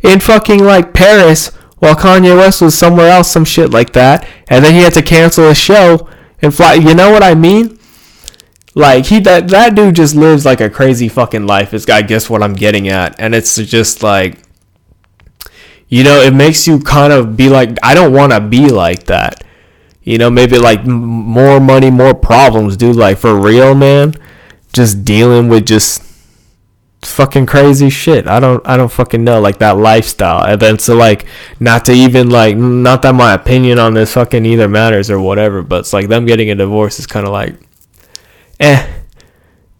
[0.00, 4.26] in fucking like Paris while Kanye West was somewhere else, some shit like that.
[4.48, 6.08] And then he had to cancel his show
[6.40, 6.74] and fly.
[6.74, 7.78] You know what I mean?
[8.74, 11.74] Like he that that dude just lives like a crazy fucking life.
[11.74, 14.38] Is I guess what I'm getting at, and it's just like,
[15.88, 19.04] you know, it makes you kind of be like, I don't want to be like
[19.04, 19.42] that.
[20.08, 22.96] You know, maybe like more money, more problems, dude.
[22.96, 24.14] Like for real, man
[24.72, 26.02] just dealing with just
[27.02, 28.26] fucking crazy shit.
[28.26, 30.44] I don't I don't fucking know like that lifestyle.
[30.44, 31.26] And then so like
[31.60, 35.62] not to even like not that my opinion on this fucking either matters or whatever,
[35.62, 37.56] but it's like them getting a divorce is kind of like
[38.60, 38.86] eh.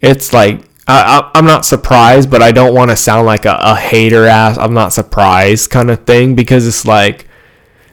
[0.00, 3.58] It's like I, I am not surprised, but I don't want to sound like a,
[3.60, 4.56] a hater ass.
[4.56, 7.27] I'm not surprised kind of thing because it's like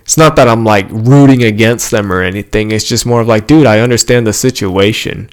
[0.06, 2.72] it's not that I'm like rooting against them or anything.
[2.72, 5.30] It's just more of like, dude, I understand the situation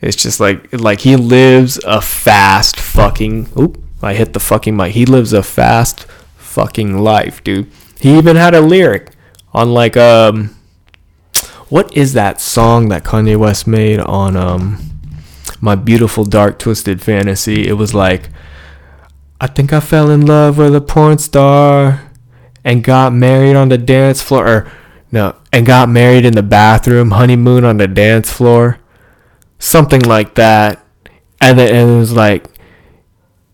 [0.00, 3.48] it's just like like he lives a fast fucking.
[3.58, 3.82] Oop!
[4.02, 4.92] I hit the fucking mic.
[4.92, 6.04] He lives a fast
[6.36, 7.70] fucking life, dude.
[7.98, 9.12] He even had a lyric
[9.54, 10.54] on like um,
[11.68, 14.78] what is that song that Kanye West made on um,
[15.60, 17.66] my beautiful dark twisted fantasy?
[17.66, 18.28] It was like,
[19.40, 22.05] I think I fell in love with a porn star
[22.66, 24.46] and got married on the dance floor.
[24.46, 24.72] Or,
[25.10, 28.78] no, and got married in the bathroom, honeymoon on the dance floor
[29.58, 30.84] something like that.
[31.40, 32.46] And then and it was like,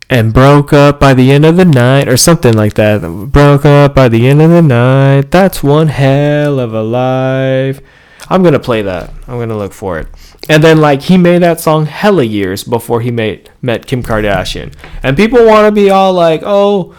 [0.09, 3.01] and broke up by the end of the night, or something like that.
[3.33, 5.31] Broke up by the end of the night.
[5.31, 7.81] That's one hell of a life.
[8.29, 9.11] I'm gonna play that.
[9.27, 10.07] I'm gonna look for it.
[10.49, 14.75] And then like he made that song hella years before he made met Kim Kardashian.
[15.03, 16.95] And people want to be all like, "Oh,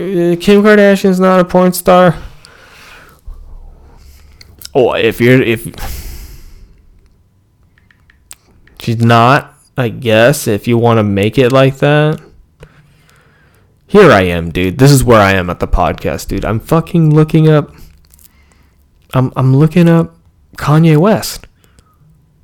[0.00, 2.16] Uh, Kim Kardashian's not a porn star."
[4.74, 5.66] Oh, if you're if
[8.78, 12.18] She's not, I guess, if you want to make it like that.
[13.86, 14.78] Here I am, dude.
[14.78, 16.44] This is where I am at the podcast, dude.
[16.44, 17.74] I'm fucking looking up
[19.12, 20.16] I'm I'm looking up
[20.56, 21.46] Kanye West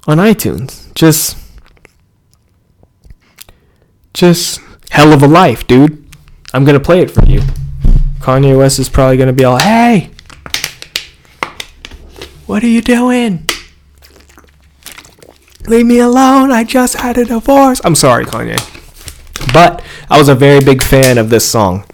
[0.07, 0.93] on iTunes.
[0.95, 1.37] Just
[4.15, 6.06] just hell of a life, dude.
[6.57, 7.43] I'm to play it for you.
[8.21, 10.11] Kanye West is probably to be all, "Hey,
[12.47, 13.47] what are you doing?"
[15.67, 16.51] Leave me alone.
[16.51, 17.81] I just had a divorce.
[17.85, 18.59] I'm sorry, Kanye.
[19.53, 21.85] But I was a very big fan of this song.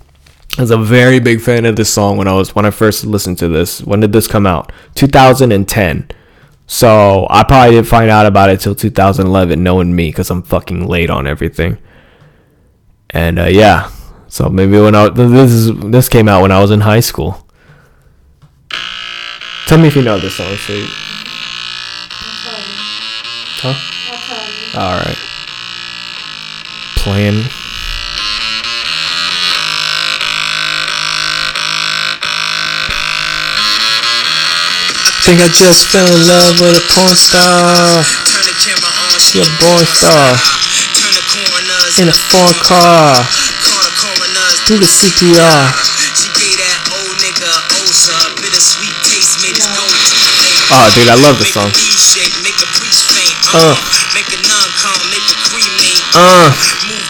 [0.56, 3.04] I was a very big fan of this song when I was when I first
[3.04, 3.80] listened to this.
[3.82, 4.70] When did this come out?
[4.94, 6.08] 2010.
[6.68, 10.86] So I probably didn't find out about it till 2011, knowing me, because I'm fucking
[10.86, 11.78] late on everything.
[13.10, 13.90] And uh, yeah,
[14.32, 17.46] so maybe when I this is this came out when I was in high school.
[19.66, 20.88] Tell me if you know this song, sweet.
[23.60, 23.76] Huh?
[24.80, 25.20] All right.
[26.96, 27.44] Playing.
[35.28, 38.00] Think I just fell in love with a porn star.
[38.32, 38.56] Turn the
[39.20, 40.40] she Your boy star.
[40.96, 41.12] Turn
[42.00, 43.20] In a four car.
[44.42, 45.62] Call the coroners Do the CPR.
[46.18, 47.52] She gave that old nigga
[47.82, 49.94] Osa Bittersweet taste made his gold
[50.72, 51.68] Oh, dude, I love this song.
[51.68, 53.76] Make a lead shake, make a priest faint Uh.
[54.16, 56.48] Make a nun come, make a cremate Uh,
[56.90, 57.06] Move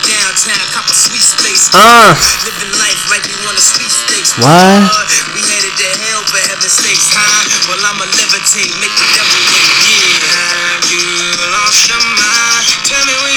[0.76, 2.12] cop a sweet space uh.
[2.44, 5.08] Living life like we want a sweet steaks What?
[5.32, 6.76] We headed to hell for heaven's
[7.16, 11.04] high Well I'ma levitate, make the devil wait Yeah Have you
[11.48, 12.64] lost your mind?
[12.84, 13.31] Tell me when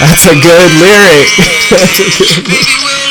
[0.00, 1.28] That's a good lyric.
[1.70, 3.04] That's a good life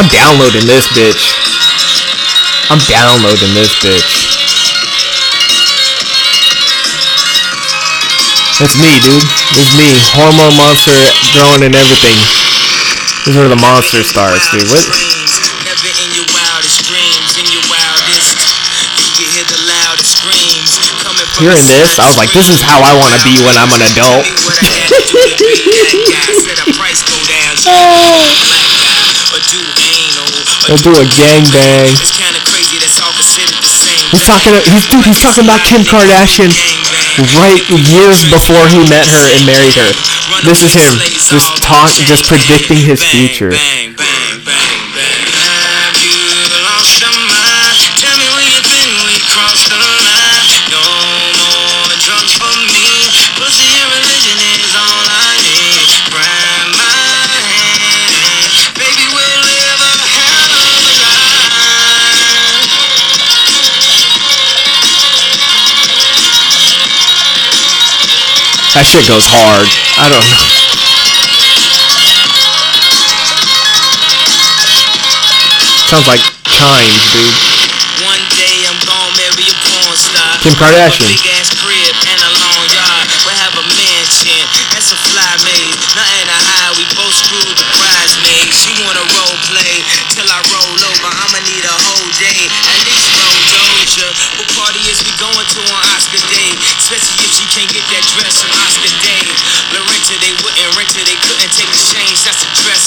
[0.00, 1.36] I'm downloading this bitch.
[2.70, 4.32] I'm downloading this bitch.
[8.58, 9.22] That's me, dude.
[9.60, 9.92] It's me.
[10.16, 10.96] Hormone monster
[11.36, 12.16] growing and everything.
[13.26, 14.70] These are the monster stars, dude.
[14.70, 15.11] What?
[21.40, 23.82] Hearing this, I was like, this is how I want to be when I'm an
[23.92, 24.26] adult.
[30.70, 31.90] Or do a gangbang.
[31.98, 33.98] It's kinda crazy that's all considered the same.
[34.14, 34.54] He's talking.
[34.72, 35.04] He's dude.
[35.04, 36.48] He's talking about Kim Kardashian
[37.36, 39.90] right years before he met her and married her.
[40.48, 40.96] This is him,
[41.28, 43.52] just talk, just predicting his future.
[68.72, 69.68] That shit goes hard.
[70.00, 70.46] I don't know.
[75.92, 77.36] Sounds like chimes, dude.
[78.08, 78.52] One day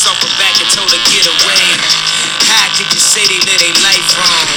[0.08, 1.66] off her back and told her get away.
[2.46, 4.50] How could you say they live their life wrong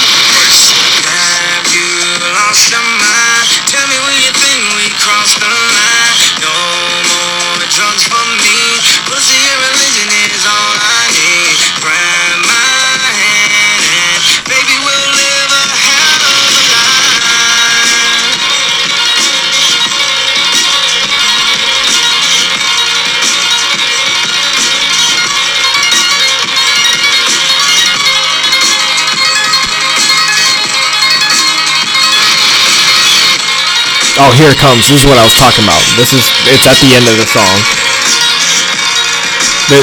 [34.23, 34.87] Oh, here it comes.
[34.87, 35.83] This is what I was talking about.
[35.99, 36.23] This is.
[36.47, 37.59] It's at the end of the song.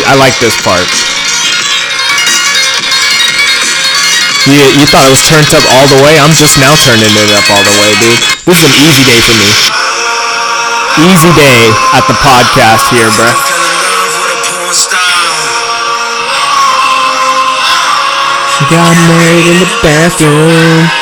[0.08, 0.88] I like this part.
[4.48, 6.16] You, you thought it was turned up all the way?
[6.24, 8.22] I'm just now turning it up all the way, dude.
[8.48, 9.52] This is an easy day for me.
[11.04, 11.60] Easy day
[11.92, 13.36] at the podcast here, bruh.
[18.72, 20.99] Got married in the bathroom.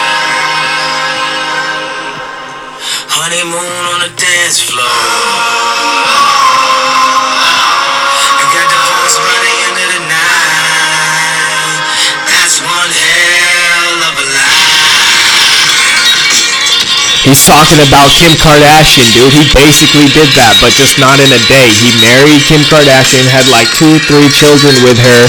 [17.28, 19.36] He's talking about Kim Kardashian, dude.
[19.36, 21.68] He basically did that, but just not in a day.
[21.76, 25.22] He married Kim Kardashian, had like two, three children with her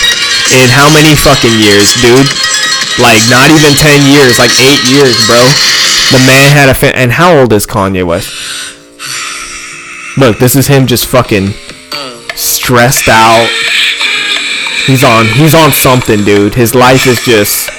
[0.63, 2.31] in how many fucking years, dude?
[3.03, 5.43] Like not even 10 years, like 8 years, bro.
[6.15, 8.31] The man had a and how old is Kanye West?
[10.15, 11.51] Look, this is him just fucking
[12.39, 13.51] stressed out.
[14.87, 16.55] He's on he's on something, dude.
[16.55, 17.71] His life is just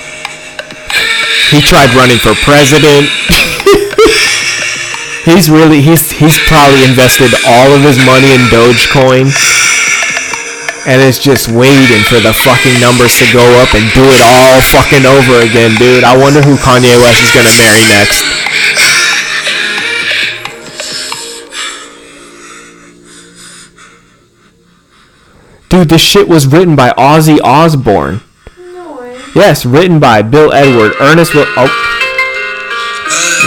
[1.55, 3.07] he tried running for president.
[5.29, 9.29] he's really he's he's probably invested all of his money in Dogecoin
[10.87, 14.57] and is just waiting for the fucking numbers to go up and do it all
[14.73, 16.03] fucking over again, dude.
[16.03, 18.25] I wonder who Kanye West is gonna marry next.
[25.69, 28.21] Dude, this shit was written by Ozzy Osbourne.
[28.57, 29.03] No.
[29.35, 31.35] Yes, written by Bill Edward, Ernest.
[31.35, 31.69] Will- oh,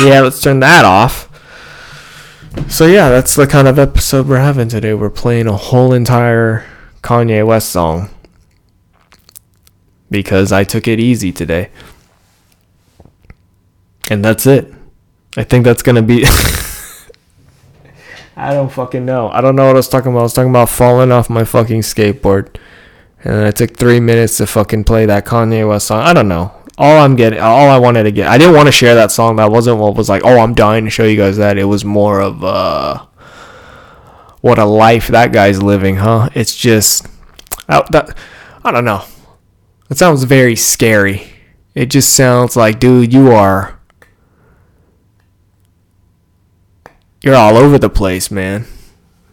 [0.06, 0.20] yeah.
[0.20, 1.21] Let's turn that off.
[2.68, 4.94] So yeah, that's the kind of episode we're having today.
[4.94, 6.66] We're playing a whole entire
[7.02, 8.10] Kanye West song
[10.10, 11.70] because I took it easy today,
[14.10, 14.72] and that's it.
[15.36, 16.26] I think that's gonna be.
[18.36, 19.28] I don't fucking know.
[19.30, 20.20] I don't know what I was talking about.
[20.20, 22.56] I was talking about falling off my fucking skateboard.
[23.24, 26.02] And it took three minutes to fucking play that Kanye West song.
[26.02, 26.52] I don't know.
[26.78, 29.36] All I'm getting, all I wanted to get, I didn't want to share that song.
[29.36, 30.22] That wasn't what was like.
[30.24, 31.58] Oh, I'm dying to show you guys that.
[31.58, 33.04] It was more of uh,
[34.40, 36.30] what a life that guy's living, huh?
[36.34, 37.06] It's just,
[37.68, 38.16] I, that,
[38.64, 39.04] I don't know.
[39.90, 41.28] It sounds very scary.
[41.74, 43.78] It just sounds like, dude, you are,
[47.22, 48.64] you're all over the place, man.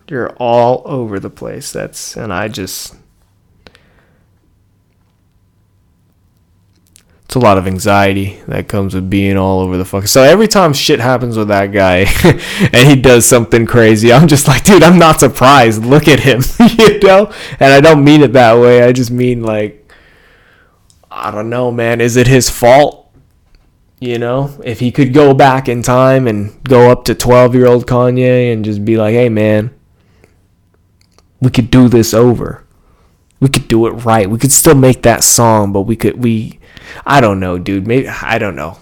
[0.09, 1.71] You're all over the place.
[1.71, 2.95] That's, and I just.
[7.29, 10.07] It's a lot of anxiety that comes with being all over the fuck.
[10.07, 12.07] So every time shit happens with that guy
[12.73, 15.85] and he does something crazy, I'm just like, dude, I'm not surprised.
[15.85, 16.41] Look at him,
[16.79, 17.31] you know?
[17.59, 18.81] And I don't mean it that way.
[18.81, 19.93] I just mean like
[21.11, 22.01] I don't know, man.
[22.01, 23.11] Is it his fault?
[23.99, 28.51] You know, if he could go back in time and go up to 12-year-old Kanye
[28.51, 29.69] and just be like, "Hey, man,
[31.39, 32.65] we could do this over.
[33.39, 34.27] We could do it right.
[34.27, 36.58] We could still make that song, but we could we
[37.05, 37.87] I don't know, dude.
[37.87, 38.77] Maybe I don't know.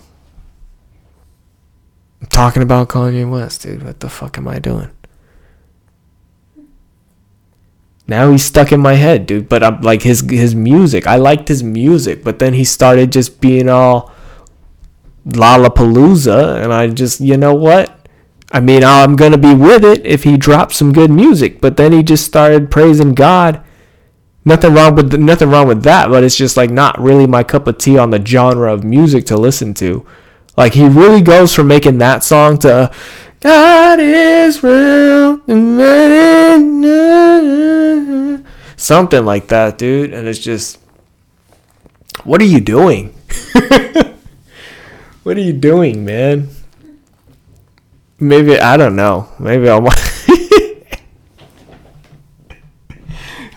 [2.22, 3.84] I'm talking about Kanye West, dude.
[3.84, 4.89] What the fuck am I doing?
[8.08, 9.50] Now he's stuck in my head, dude.
[9.50, 11.06] But I'm like his his music.
[11.06, 14.12] I liked his music, but then he started just being all
[15.28, 17.93] Lollapalooza, and I just, you know what?
[18.52, 21.60] I mean, I'm gonna be with it if he drops some good music.
[21.60, 23.62] But then he just started praising God.
[24.48, 27.68] Nothing wrong with nothing wrong with that, but it's just like not really my cup
[27.68, 30.06] of tea on the genre of music to listen to.
[30.56, 32.90] Like he really goes from making that song to
[33.42, 35.42] God is real,
[38.78, 40.14] something like that, dude.
[40.14, 40.80] And it's just,
[42.24, 43.14] what are you doing?
[45.24, 46.48] what are you doing, man?
[48.18, 49.28] Maybe I don't know.
[49.40, 49.90] Maybe I'll.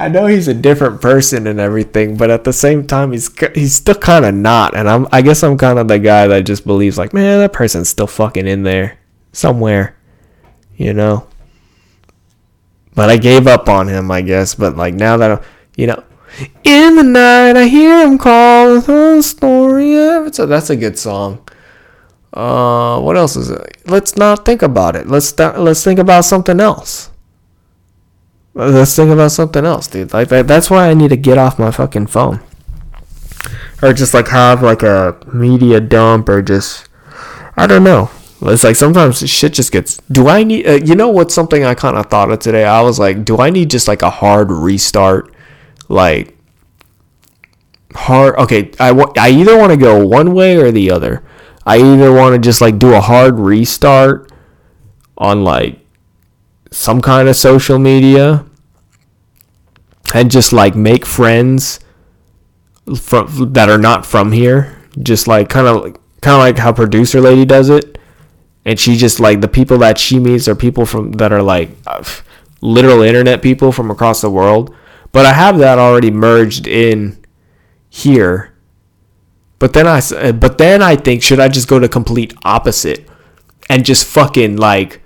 [0.00, 3.74] I know he's a different person and everything, but at the same time, he's he's
[3.74, 4.74] still kind of not.
[4.74, 7.52] And I'm I guess I'm kind of the guy that just believes like, man, that
[7.52, 8.98] person's still fucking in there
[9.32, 9.98] somewhere,
[10.74, 11.28] you know.
[12.94, 14.54] But I gave up on him, I guess.
[14.54, 15.44] But like now that I'm,
[15.76, 16.02] you know,
[16.64, 19.92] in the night I hear him call the story
[20.32, 21.46] so that's a good song.
[22.32, 23.76] Uh, what else is it?
[23.84, 25.08] Let's not think about it.
[25.08, 27.10] Let's th- let's think about something else.
[28.54, 30.12] Let's think about something else, dude.
[30.12, 32.40] Like that, that's why I need to get off my fucking phone,
[33.80, 36.88] or just like have like a media dump, or just
[37.56, 38.10] I don't know.
[38.42, 39.98] It's like sometimes shit just gets.
[40.10, 40.66] Do I need?
[40.66, 42.64] Uh, you know what's something I kind of thought of today?
[42.64, 45.32] I was like, do I need just like a hard restart,
[45.88, 46.36] like
[47.94, 48.36] hard?
[48.36, 49.16] Okay, I want.
[49.16, 51.22] I either want to go one way or the other.
[51.66, 54.32] I either want to just like do a hard restart
[55.18, 55.78] on like
[56.70, 58.44] some kind of social media
[60.14, 61.80] and just like make friends
[62.98, 64.76] from that are not from here.
[65.00, 65.82] Just like kind of
[66.20, 67.98] kind of like how producer lady does it.
[68.64, 71.70] And she just like the people that she meets are people from that are like
[72.60, 74.74] literal internet people from across the world.
[75.12, 77.24] But i have that already merged in
[77.88, 78.54] here.
[79.58, 83.08] But then i but then i think should i just go to complete opposite
[83.68, 85.02] and just fucking like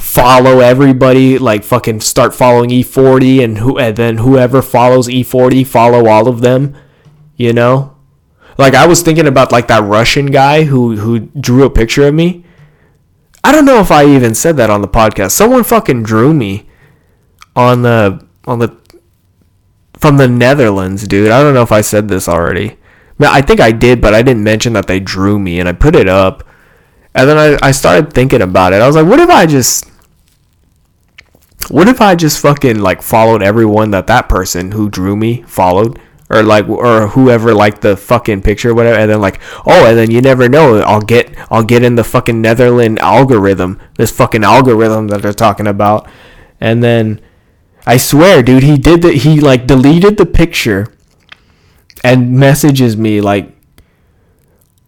[0.00, 6.08] follow everybody like fucking start following E40 and who and then whoever follows E40 follow
[6.08, 6.74] all of them
[7.40, 7.96] you know?
[8.58, 12.12] Like I was thinking about like that Russian guy who who drew a picture of
[12.12, 12.44] me.
[13.42, 15.30] I don't know if I even said that on the podcast.
[15.30, 16.68] Someone fucking drew me
[17.56, 18.76] on the on the
[19.94, 21.30] from the Netherlands dude.
[21.30, 22.76] I don't know if I said this already.
[23.18, 25.96] I think I did but I didn't mention that they drew me and I put
[25.96, 26.46] it up.
[27.14, 28.82] And then I, I started thinking about it.
[28.82, 29.89] I was like, what if I just
[31.68, 35.98] What if I just fucking like followed everyone that that person who drew me followed?
[36.32, 39.98] Or like, or whoever liked the fucking picture, or whatever, and then like, oh, and
[39.98, 40.78] then you never know.
[40.78, 45.66] I'll get, I'll get in the fucking Netherland algorithm, this fucking algorithm that they're talking
[45.66, 46.08] about,
[46.60, 47.20] and then,
[47.84, 49.14] I swear, dude, he did that.
[49.14, 50.94] He like deleted the picture,
[52.04, 53.52] and messages me like,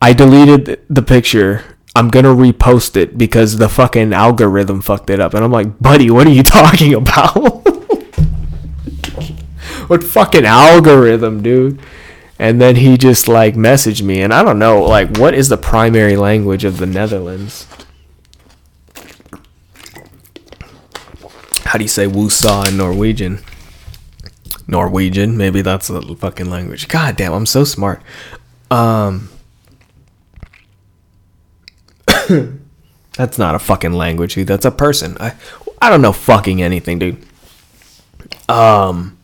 [0.00, 1.71] I deleted the picture.
[1.94, 5.34] I'm gonna repost it because the fucking algorithm fucked it up.
[5.34, 7.34] And I'm like, buddy, what are you talking about?
[9.88, 11.80] what fucking algorithm, dude?
[12.38, 15.58] And then he just like messaged me, and I don't know, like, what is the
[15.58, 17.68] primary language of the Netherlands?
[21.64, 23.40] How do you say Wusa in Norwegian?
[24.66, 26.88] Norwegian, maybe that's the fucking language.
[26.88, 28.02] God damn, I'm so smart.
[28.70, 29.28] Um,
[33.16, 34.46] that's not a fucking language, dude.
[34.46, 35.16] That's a person.
[35.20, 35.34] I
[35.80, 37.24] I don't know fucking anything, dude.
[38.48, 39.18] Um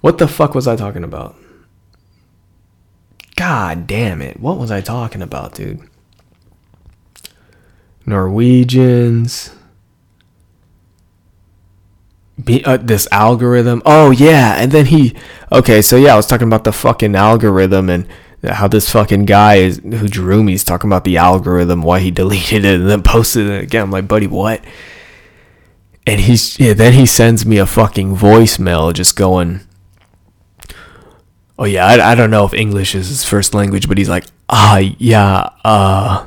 [0.00, 1.36] what the fuck was I talking about?
[3.36, 4.38] God damn it.
[4.38, 5.80] What was I talking about, dude?
[8.04, 9.54] Norwegians.
[12.42, 13.82] Be, uh, this algorithm.
[13.84, 15.14] Oh yeah, and then he.
[15.52, 18.06] Okay, so yeah, I was talking about the fucking algorithm and
[18.42, 22.10] how this fucking guy is who drew me is talking about the algorithm, why he
[22.22, 23.84] deleted it and then posted it again.
[23.84, 24.64] I'm like, buddy, what?
[26.06, 26.72] And he's yeah.
[26.72, 29.60] Then he sends me a fucking voicemail, just going.
[31.58, 34.24] Oh yeah, I, I don't know if English is his first language, but he's like,
[34.48, 36.26] ah yeah, uh,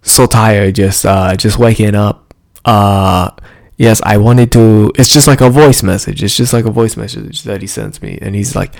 [0.00, 2.34] so tired, just uh, just waking up.
[2.64, 3.30] Uh,
[3.76, 4.90] yes, I wanted to.
[4.96, 6.22] It's just like a voice message.
[6.22, 8.74] It's just like a voice message that he sends me, and he's like,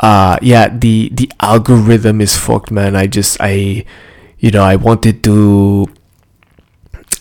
[0.00, 2.96] uh, yeah, the the algorithm is fucked, man.
[2.96, 3.84] I just I,
[4.38, 5.86] you know, I wanted to.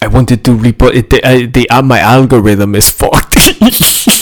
[0.01, 1.09] I wanted to report it.
[1.09, 3.55] The, uh, the uh, my algorithm is fucked.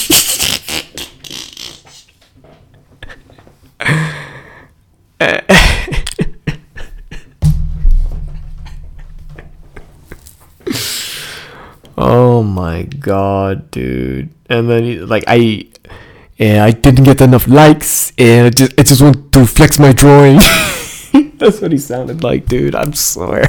[11.98, 14.30] oh my god, dude!
[14.48, 15.66] And then he, like I,
[16.36, 19.92] yeah, I didn't get enough likes, and I just, it just went to flex my
[19.92, 20.36] drawing.
[21.36, 22.74] That's what he sounded like, dude.
[22.74, 23.46] I'm sorry.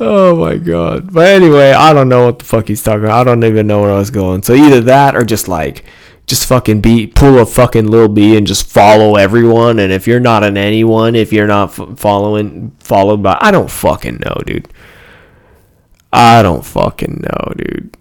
[0.00, 1.12] Oh my god.
[1.12, 3.20] But anyway, I don't know what the fuck he's talking about.
[3.20, 4.42] I don't even know where I was going.
[4.42, 5.84] So either that or just like
[6.26, 9.78] just fucking be pull a fucking Lil B and just follow everyone.
[9.78, 13.70] And if you're not an anyone, if you're not f- following followed by, I don't
[13.70, 14.68] fucking know, dude.
[16.12, 17.96] I don't fucking know, dude.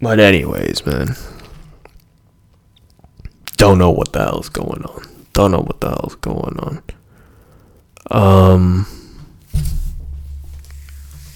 [0.00, 1.16] But anyways, man.
[3.56, 5.02] Don't know what the hell's going on.
[5.34, 6.82] Don't know what the hell's going on.
[8.10, 8.86] Um.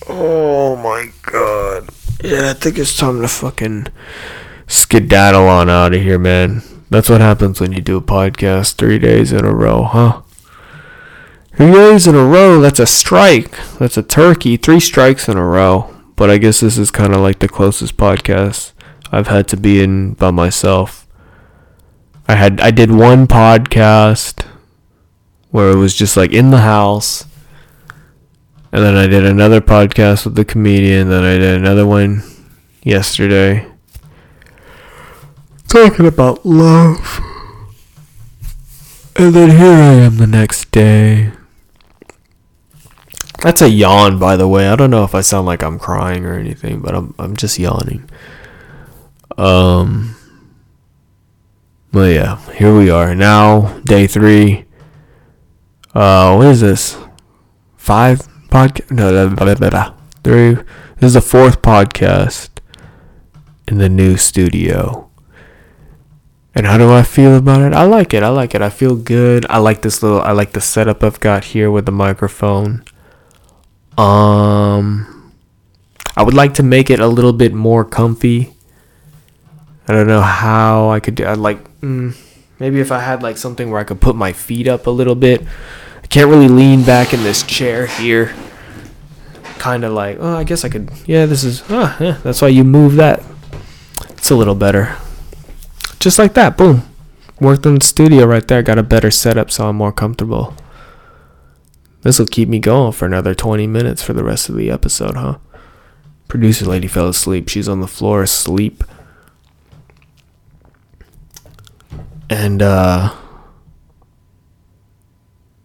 [0.08, 1.90] Oh my god.
[2.22, 3.88] Yeah, I think it's time to fucking
[4.66, 6.62] skedaddle on out of here, man.
[6.88, 10.22] That's what happens when you do a podcast three days in a row, huh?
[11.56, 13.56] Three days in a row, that's a strike.
[13.78, 14.56] That's a turkey.
[14.56, 15.93] Three strikes in a row.
[16.16, 18.72] But I guess this is kind of like the closest podcast
[19.10, 21.06] I've had to be in by myself.
[22.26, 24.46] I had I did one podcast
[25.50, 27.26] where it was just like in the house.
[28.72, 32.24] And then I did another podcast with the comedian, then I did another one
[32.82, 33.64] yesterday.
[35.68, 37.20] Talking about love.
[39.14, 41.30] And then here I am the next day.
[43.44, 44.68] That's a yawn, by the way.
[44.68, 47.58] I don't know if I sound like I'm crying or anything, but I'm I'm just
[47.58, 48.08] yawning.
[49.36, 50.16] Um.
[51.92, 54.64] Well, yeah, here we are now, day three.
[55.94, 56.96] Uh, what is this?
[57.76, 58.90] Five podcast?
[58.90, 59.94] No, blah, blah, blah.
[60.24, 60.54] three.
[60.96, 62.48] This is the fourth podcast
[63.68, 65.10] in the new studio.
[66.54, 67.74] And how do I feel about it?
[67.74, 68.22] I like it.
[68.22, 68.62] I like it.
[68.62, 69.44] I feel good.
[69.50, 70.22] I like this little.
[70.22, 72.84] I like the setup I've got here with the microphone.
[73.96, 75.32] Um,
[76.16, 78.54] I would like to make it a little bit more comfy.
[79.86, 81.26] I don't know how I could do.
[81.26, 82.16] I'd like mm,
[82.58, 85.14] maybe if I had like something where I could put my feet up a little
[85.14, 85.42] bit.
[86.02, 88.34] I can't really lean back in this chair here.
[89.58, 90.90] Kind of like, oh, I guess I could.
[91.06, 91.62] Yeah, this is.
[91.68, 93.22] Oh, yeah, that's why you move that.
[94.10, 94.96] It's a little better.
[96.00, 96.82] Just like that, boom.
[97.40, 98.62] Worked in the studio right there.
[98.62, 100.54] Got a better setup, so I'm more comfortable.
[102.04, 105.16] This will keep me going for another 20 minutes for the rest of the episode,
[105.16, 105.38] huh?
[106.28, 107.48] Producer lady fell asleep.
[107.48, 108.84] She's on the floor asleep.
[112.28, 113.14] And, uh,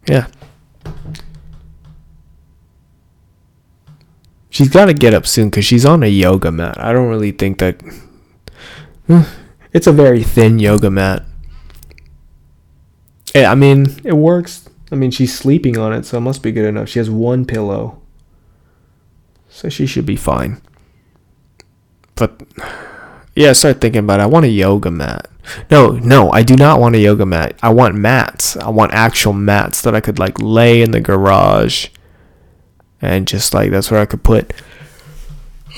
[0.08, 0.28] yeah.
[4.50, 6.80] She's got to get up soon because she's on a yoga mat.
[6.80, 7.84] I don't really think that.
[9.72, 11.26] It's a very thin yoga mat.
[13.36, 14.69] I mean, it works.
[14.92, 16.90] I mean, she's sleeping on it, so it must be good enough.
[16.90, 18.02] She has one pillow.
[19.50, 20.62] So she should be fine.
[22.16, 22.42] But
[23.36, 24.24] yeah, I thinking about it.
[24.24, 25.30] I want a yoga mat.
[25.72, 27.58] No, no, I do not want a yoga mat.
[27.62, 28.58] I want mats.
[28.58, 31.88] I want actual mats that I could like lay in the garage.
[33.02, 34.52] And just like that's where I could put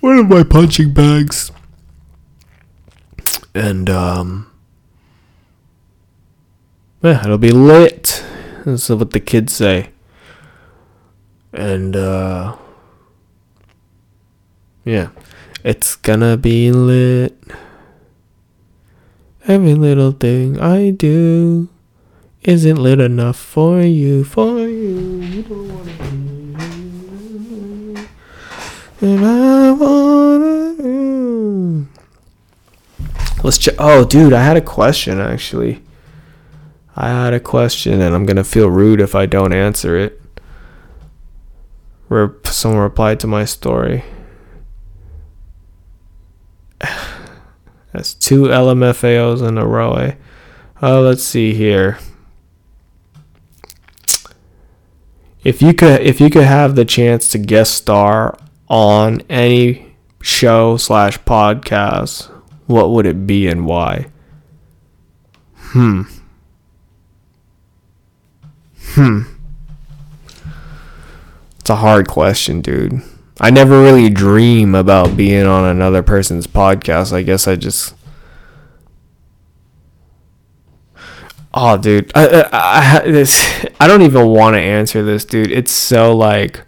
[0.00, 1.52] one of my punching bags.
[3.54, 4.50] And um
[7.02, 8.24] yeah, it'll be lit.
[8.64, 9.90] That's what the kids say.
[11.52, 12.56] And uh
[14.84, 15.08] yeah,
[15.64, 17.36] it's gonna be lit.
[19.46, 21.68] Every little thing I do
[22.42, 25.20] isn't lit enough for you, for you.
[25.22, 26.16] You don't wanna be
[29.00, 30.26] and I wanna.
[33.42, 33.74] Let's check.
[33.78, 35.82] Oh, dude, I had a question actually.
[36.96, 40.20] I had a question, and I'm gonna feel rude if I don't answer it.
[42.08, 44.04] Where someone replied to my story.
[47.92, 49.94] That's two LMFAOs in a row.
[49.94, 50.14] Eh?
[50.82, 51.98] Uh, let's see here.
[55.44, 58.38] If you could, if you could have the chance to guest star
[58.68, 62.30] on any show slash podcast,
[62.66, 64.06] what would it be and why?
[65.56, 66.02] Hmm.
[68.96, 69.24] Hmm.
[71.60, 73.02] It's a hard question, dude.
[73.38, 77.12] I never really dream about being on another person's podcast.
[77.12, 77.94] I guess I just.
[81.52, 85.50] Oh, dude, I I, I, this, I don't even want to answer this, dude.
[85.52, 86.64] It's so like.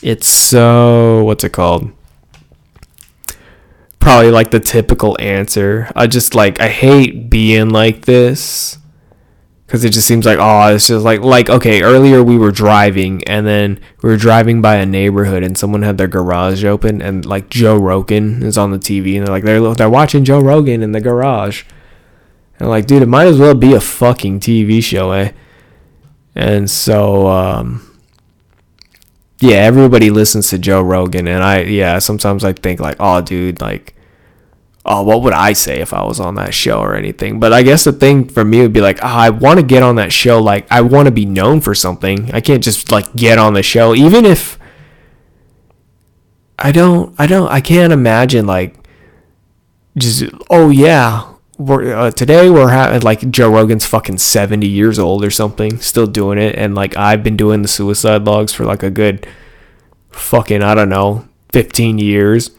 [0.00, 1.92] It's so what's it called?
[3.98, 5.90] Probably like the typical answer.
[5.94, 8.78] I just like I hate being like this
[9.70, 13.22] because it just seems like oh it's just like like okay earlier we were driving
[13.28, 17.24] and then we were driving by a neighborhood and someone had their garage open and
[17.24, 20.82] like Joe Rogan is on the TV and they're like they're they're watching Joe Rogan
[20.82, 21.62] in the garage.
[22.58, 25.30] And like dude it might as well be a fucking TV show eh?
[26.34, 27.96] And so um
[29.38, 33.60] yeah everybody listens to Joe Rogan and I yeah sometimes I think like oh dude
[33.60, 33.94] like
[34.84, 37.38] oh, what would I say if I was on that show or anything?
[37.38, 39.82] But I guess the thing for me would be like, oh, I want to get
[39.82, 40.40] on that show.
[40.40, 42.32] Like, I want to be known for something.
[42.32, 44.58] I can't just like get on the show, even if
[46.58, 48.76] I don't, I don't, I can't imagine like
[49.96, 51.26] just, oh yeah,
[51.58, 56.06] we're uh, today we're having like Joe Rogan's fucking 70 years old or something, still
[56.06, 56.56] doing it.
[56.56, 59.26] And like, I've been doing the suicide logs for like a good
[60.10, 62.50] fucking, I don't know, 15 years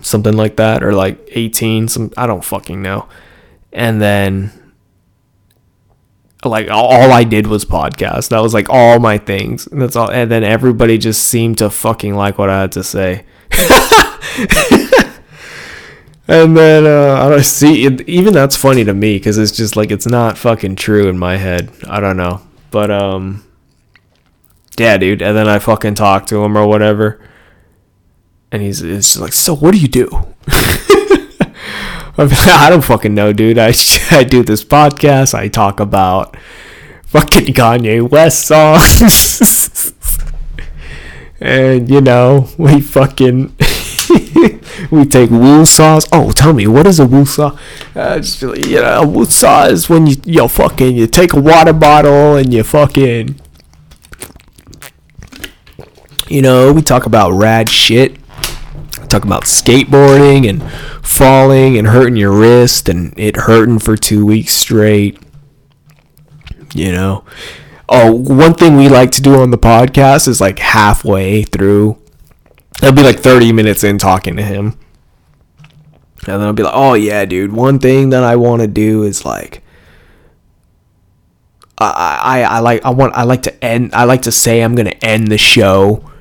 [0.00, 3.08] something like that or like 18 some I don't fucking know.
[3.72, 4.52] And then
[6.44, 8.30] like all I did was podcast.
[8.30, 9.66] That was like all my things.
[9.66, 12.84] And that's all and then everybody just seemed to fucking like what I had to
[12.84, 13.24] say.
[16.28, 19.76] and then uh, I don't see it, even that's funny to me cuz it's just
[19.76, 21.70] like it's not fucking true in my head.
[21.88, 22.42] I don't know.
[22.70, 23.44] But um
[24.78, 25.22] yeah, dude.
[25.22, 27.20] And then I fucking talk to him or whatever
[28.52, 30.08] and he's, just like, so what do you do?
[32.18, 33.58] I'm like, I don't fucking know, dude.
[33.58, 33.68] I,
[34.10, 35.34] I do this podcast.
[35.34, 36.36] I talk about
[37.06, 39.94] fucking Kanye West songs.
[41.40, 43.56] and, you know, we fucking.
[44.90, 46.06] we take woo saws.
[46.12, 47.58] Oh, tell me, what is a woo saw?
[47.94, 51.32] Uh, just like, you know, a woo saw is when you, you fucking, you take
[51.32, 53.40] a water bottle and you fucking.
[56.28, 58.21] You know, we talk about rad shit
[59.12, 60.62] talk about skateboarding and
[61.06, 65.18] falling and hurting your wrist and it hurting for two weeks straight.
[66.74, 67.24] You know.
[67.88, 71.98] Oh, one thing we like to do on the podcast is like halfway through.
[72.82, 74.78] It'll be like 30 minutes in talking to him.
[76.26, 79.02] And then I'll be like, oh yeah, dude, one thing that I want to do
[79.02, 79.62] is like
[81.78, 84.74] I, I, I like I want I like to end I like to say I'm
[84.74, 86.11] gonna end the show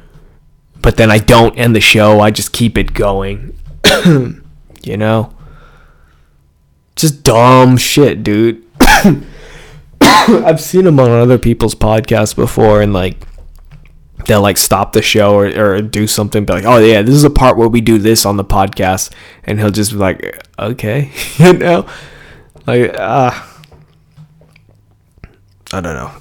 [0.81, 2.19] but then I don't end the show.
[2.19, 3.57] I just keep it going.
[4.05, 5.33] you know?
[6.95, 8.63] Just dumb shit, dude.
[10.01, 13.27] I've seen them on other people's podcasts before and like
[14.25, 17.23] they'll like stop the show or, or do something be like oh yeah this is
[17.23, 19.11] a part where we do this on the podcast
[19.43, 21.87] and he'll just be like okay you know
[22.67, 23.31] like uh
[25.73, 26.11] i don't know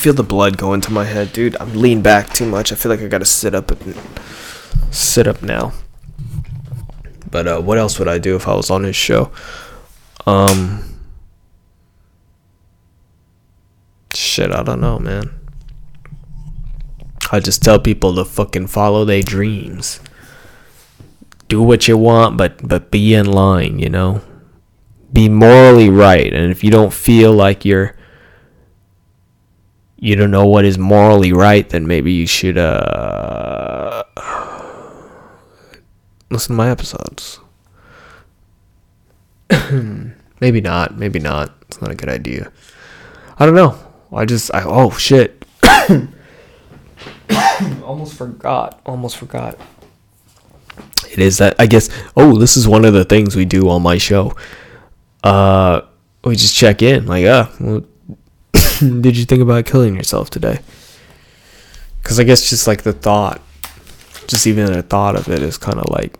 [0.00, 1.56] feel the blood going to my head, dude.
[1.60, 2.72] I'm leaning back too much.
[2.72, 3.94] I feel like I gotta sit up and
[4.90, 5.74] sit up now.
[7.30, 9.30] But uh, what else would I do if I was on his show?
[10.26, 10.98] Um,
[14.14, 15.38] shit, I don't know, man.
[17.30, 20.00] I just tell people to fucking follow their dreams.
[21.48, 24.22] Do what you want, but but be in line, you know.
[25.12, 27.96] Be morally right, and if you don't feel like you're
[30.00, 34.02] you don't know what is morally right, then maybe you should uh
[36.30, 37.38] listen to my episodes.
[40.40, 40.96] maybe not.
[40.96, 41.52] Maybe not.
[41.68, 42.50] It's not a good idea.
[43.38, 43.78] I don't know.
[44.10, 45.44] I just I oh shit.
[47.84, 48.80] almost forgot.
[48.86, 49.58] Almost forgot.
[51.12, 53.82] It is that I guess oh this is one of the things we do on
[53.82, 54.34] my show.
[55.22, 55.82] Uh
[56.24, 57.84] we just check in like ah what
[59.00, 60.60] did you think about killing yourself today?
[62.02, 63.42] Cuz I guess just like the thought
[64.30, 66.16] just even the thought of it is kind of like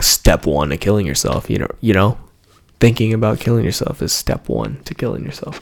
[0.00, 2.16] step 1 to killing yourself, you know, you know?
[2.78, 5.60] Thinking about killing yourself is step 1 to killing yourself.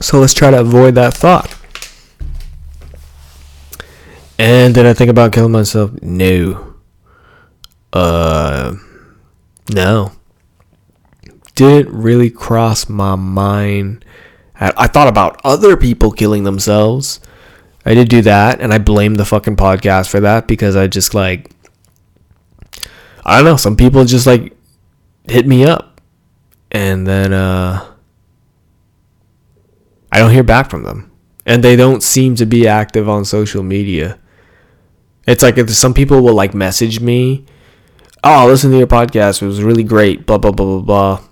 [0.00, 1.56] So let's try to avoid that thought.
[4.36, 5.92] And did I think about killing myself?
[6.02, 6.74] No.
[7.92, 8.74] Uh,
[9.72, 10.10] no.
[11.54, 14.04] Didn't really cross my mind.
[14.60, 17.20] I, thought about other people killing themselves.
[17.84, 21.14] I did do that, and I blame the fucking podcast for that because I just
[21.14, 21.50] like.
[23.24, 23.56] I don't know.
[23.56, 24.56] Some people just like
[25.24, 26.00] hit me up,
[26.70, 27.84] and then uh,
[30.12, 31.10] I don't hear back from them,
[31.46, 34.18] and they don't seem to be active on social media.
[35.26, 37.44] It's like if some people will like message me,
[38.22, 39.42] "Oh, listen to your podcast.
[39.42, 40.80] It was really great." Blah blah blah blah
[41.18, 41.28] blah,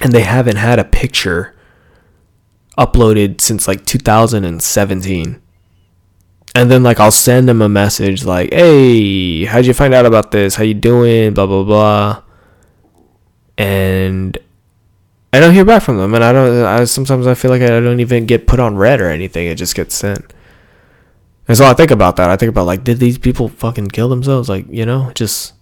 [0.00, 1.54] and they haven't had a picture
[2.78, 5.42] uploaded since like 2017.
[6.54, 10.30] And then like I'll send them a message like, "Hey, how'd you find out about
[10.30, 10.54] this?
[10.54, 12.22] How you doing?" Blah blah blah.
[13.58, 14.38] And
[15.32, 16.64] I don't hear back from them, and I don't.
[16.64, 19.46] I sometimes I feel like I don't even get put on read or anything.
[19.46, 20.32] It just gets sent.
[21.46, 22.30] And so I think about that.
[22.30, 24.48] I think about like, did these people fucking kill themselves?
[24.48, 25.54] Like, you know, just.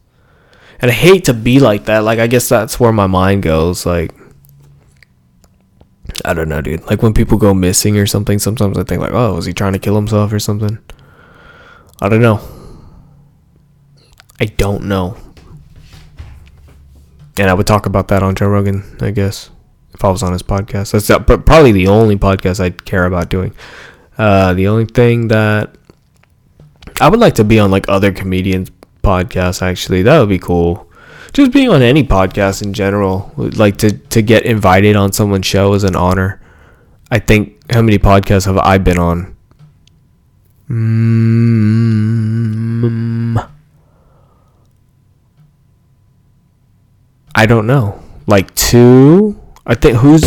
[0.80, 2.00] And I hate to be like that.
[2.00, 3.86] Like, I guess that's where my mind goes.
[3.86, 4.12] Like,
[6.26, 6.84] I don't know, dude.
[6.90, 9.74] Like when people go missing or something, sometimes I think like, oh, was he trying
[9.74, 10.78] to kill himself or something?
[12.00, 12.40] I don't know.
[14.40, 15.16] I don't know.
[17.38, 19.50] And I would talk about that on Joe Rogan, I guess,
[19.94, 20.90] if I was on his podcast.
[20.90, 21.06] That's
[21.44, 23.54] probably the only podcast I'd care about doing.
[24.18, 25.76] Uh, the only thing that
[27.00, 28.72] I would like to be on like other comedians'
[29.02, 29.62] podcasts.
[29.62, 30.90] Actually, that would be cool.
[31.32, 35.74] Just being on any podcast in general, like to to get invited on someone's show
[35.74, 36.40] is an honor.
[37.10, 39.36] I think how many podcasts have I been on?
[40.68, 40.96] Mm,
[47.34, 48.02] I don't know.
[48.26, 49.40] Like two?
[49.66, 50.24] I think who's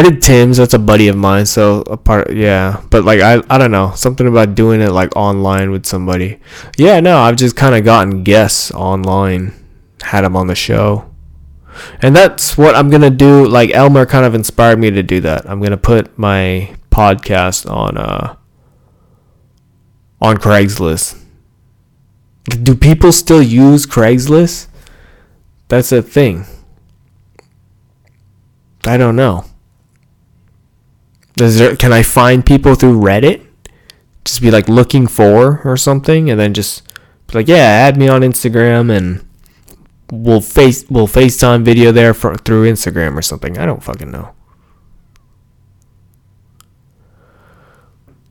[0.00, 2.82] I did Tim's, that's a buddy of mine, so a part yeah.
[2.88, 6.40] But like I I don't know, something about doing it like online with somebody.
[6.78, 9.52] Yeah, no, I've just kind of gotten guests online,
[10.00, 11.10] had them on the show.
[12.00, 13.46] And that's what I'm to do.
[13.46, 15.44] Like Elmer kind of inspired me to do that.
[15.44, 18.36] I'm to put my podcast on uh
[20.22, 21.22] on Craigslist.
[22.44, 24.68] Do people still use Craigslist?
[25.68, 26.46] That's a thing.
[28.86, 29.44] I don't know.
[31.40, 33.46] There, can I find people through Reddit?
[34.24, 36.82] Just be like looking for or something, and then just
[37.32, 39.24] like, yeah, add me on Instagram, and
[40.12, 43.56] we'll face we'll FaceTime video there for, through Instagram or something.
[43.58, 44.34] I don't fucking know.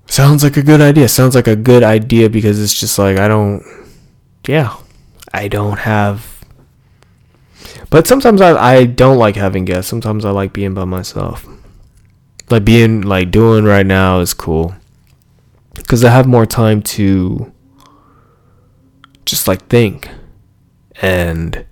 [0.05, 1.07] Sounds like a good idea.
[1.09, 3.63] Sounds like a good idea because it's just like I don't.
[4.47, 4.75] Yeah,
[5.33, 6.45] I don't have.
[7.89, 9.89] But sometimes I I don't like having guests.
[9.89, 11.47] Sometimes I like being by myself
[12.51, 14.75] like being like doing right now is cool
[15.75, 17.51] because I have more time to
[19.25, 20.09] just like think
[21.01, 21.65] and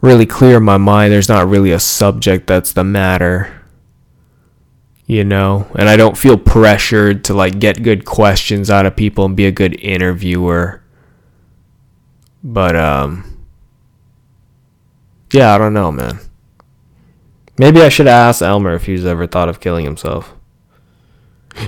[0.00, 1.12] really clear my mind.
[1.12, 3.62] There's not really a subject that's the matter,
[5.06, 9.24] you know, and I don't feel pressured to like get good questions out of people
[9.24, 10.82] and be a good interviewer.
[12.42, 13.24] But um
[15.32, 16.18] yeah, I don't know, man.
[17.58, 20.34] Maybe I should ask Elmer if he's ever thought of killing himself.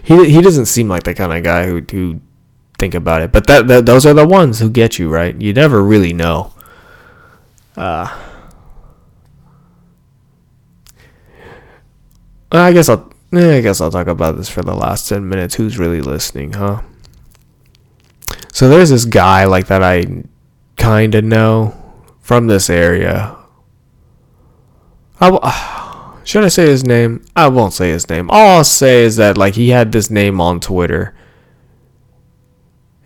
[0.05, 2.21] He he doesn't seem like the kind of guy who who
[2.79, 3.33] think about it.
[3.33, 5.35] But that, that those are the ones who get you right.
[5.41, 6.53] You never really know.
[7.77, 8.17] Uh
[12.53, 13.13] I guess I'll.
[13.33, 15.55] eh, I guess I'll talk about this for the last ten minutes.
[15.55, 16.83] Who's really listening, huh?
[18.53, 20.25] So there's this guy like that I
[20.77, 21.75] kind of know
[22.21, 23.37] from this area.
[25.21, 25.31] I
[26.31, 27.25] should I say his name?
[27.35, 28.31] I won't say his name.
[28.31, 31.13] All I'll say is that like he had this name on Twitter,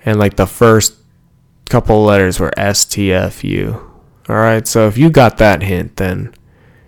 [0.04, 0.96] and like the first
[1.70, 3.76] couple letters were STFU.
[4.28, 6.34] All right, so if you got that hint, then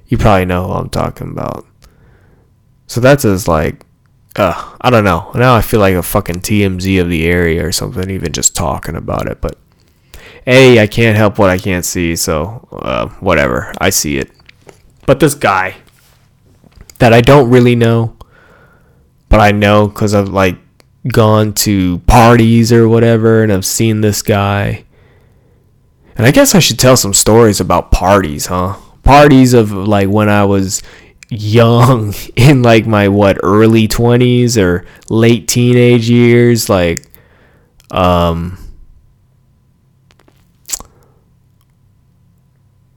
[0.09, 1.67] you probably know who I'm talking about.
[2.87, 3.87] So that's his like,
[4.37, 5.31] uh, I don't know.
[5.35, 8.95] Now I feel like a fucking TMZ of the area or something, even just talking
[8.95, 9.41] about it.
[9.41, 9.57] But
[10.47, 13.73] a, I can't help what I can't see, so uh, whatever.
[13.81, 14.31] I see it.
[15.07, 15.77] But this guy
[16.99, 18.17] that I don't really know,
[19.29, 20.59] but I know because I've like
[21.09, 24.85] gone to parties or whatever, and I've seen this guy.
[26.17, 28.77] And I guess I should tell some stories about parties, huh?
[29.03, 30.83] Parties of like when I was
[31.29, 37.11] young in like my what early 20s or late teenage years like
[37.91, 38.57] um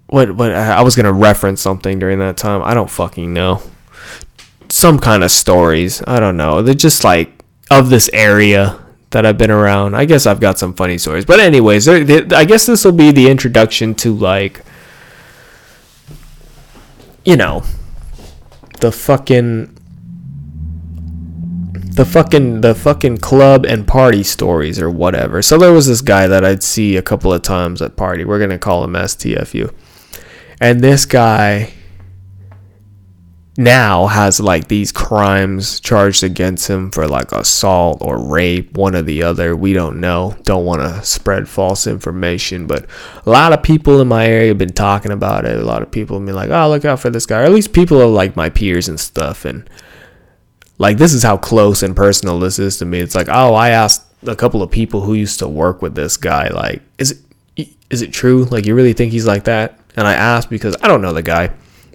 [0.08, 2.62] what what I was gonna reference something during that time.
[2.64, 3.62] I don't fucking know.
[4.80, 6.02] Some kind of stories.
[6.08, 6.62] I don't know.
[6.62, 7.34] They're just like
[7.70, 9.94] of this area that I've been around.
[9.94, 11.26] I guess I've got some funny stories.
[11.26, 14.62] But anyways, there- I guess this will be the introduction to like,
[17.26, 17.64] you know,
[18.80, 19.76] the fucking.
[21.92, 25.42] The fucking the fucking club and party stories or whatever.
[25.42, 28.24] So there was this guy that I'd see a couple of times at party.
[28.24, 29.74] We're gonna call him STFU.
[30.62, 31.74] And this guy
[33.60, 39.02] now has like these crimes charged against him for like assault or rape, one or
[39.02, 39.54] the other.
[39.54, 40.38] We don't know.
[40.44, 42.86] Don't want to spread false information, but
[43.26, 45.60] a lot of people in my area have been talking about it.
[45.60, 47.52] A lot of people have been like, "Oh, look out for this guy." Or at
[47.52, 49.70] least people are like my peers and stuff and
[50.78, 53.00] like this is how close and personal this is to me.
[53.00, 56.16] It's like, "Oh, I asked a couple of people who used to work with this
[56.16, 57.12] guy like, is
[57.58, 58.46] it is it true?
[58.46, 61.22] Like you really think he's like that?" And I asked because I don't know the
[61.22, 61.52] guy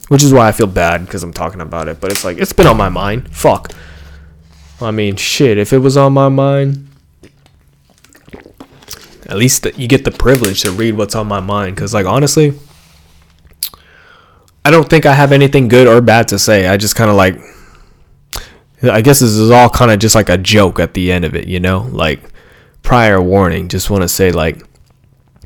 [0.09, 2.01] which is why I feel bad because I'm talking about it.
[2.01, 3.35] But it's like it's been on my mind.
[3.35, 3.73] Fuck.
[4.81, 5.59] I mean, shit.
[5.59, 6.89] If it was on my mind,
[9.27, 11.77] at least you get the privilege to read what's on my mind.
[11.77, 12.59] Because, like, honestly,
[14.65, 16.67] I don't think I have anything good or bad to say.
[16.67, 17.39] I just kind of like.
[18.83, 21.35] I guess this is all kind of just like a joke at the end of
[21.35, 21.89] it, you know?
[21.91, 22.21] Like,
[22.83, 23.69] prior warning.
[23.69, 24.63] Just want to say, like,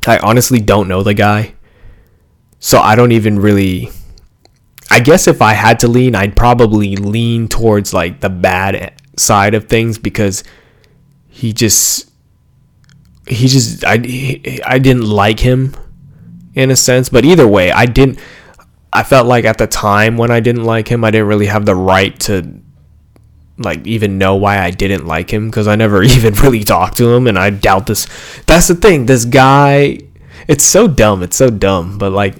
[0.05, 1.53] I honestly don't know the guy.
[2.59, 3.91] So I don't even really
[4.99, 9.53] I guess if I had to lean, I'd probably lean towards like the bad side
[9.53, 10.43] of things because
[11.29, 12.11] he just
[13.25, 15.73] he just I he- I didn't like him
[16.53, 18.19] in a sense, but either way, I didn't
[18.91, 21.65] I felt like at the time when I didn't like him, I didn't really have
[21.65, 22.59] the right to
[23.57, 27.09] like even know why I didn't like him because I never even really talked to
[27.13, 28.05] him and I doubt this
[28.47, 29.99] that's the thing this guy
[30.49, 32.35] it's so dumb it's so dumb but like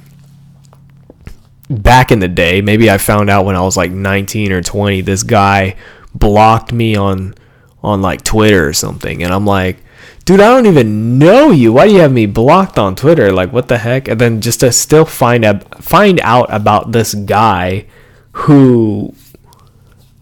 [1.69, 5.01] back in the day, maybe I found out when I was like 19 or 20,
[5.01, 5.75] this guy
[6.13, 7.35] blocked me on
[7.81, 9.77] on like Twitter or something and I'm like,
[10.25, 11.71] "Dude, I don't even know you.
[11.71, 13.31] Why do you have me blocked on Twitter?
[13.31, 17.13] Like what the heck?" And then just to still find out find out about this
[17.13, 17.85] guy
[18.31, 19.13] who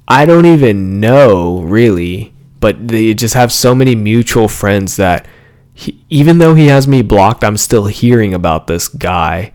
[0.08, 5.26] I don't even know really, but they just have so many mutual friends that
[5.74, 9.52] he, even though he has me blocked, I'm still hearing about this guy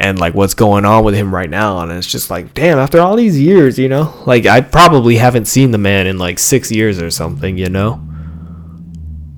[0.00, 3.00] and like what's going on with him right now and it's just like damn after
[3.00, 4.14] all these years you know?
[4.26, 8.02] Like i probably haven't seen the man in like six years or something you know?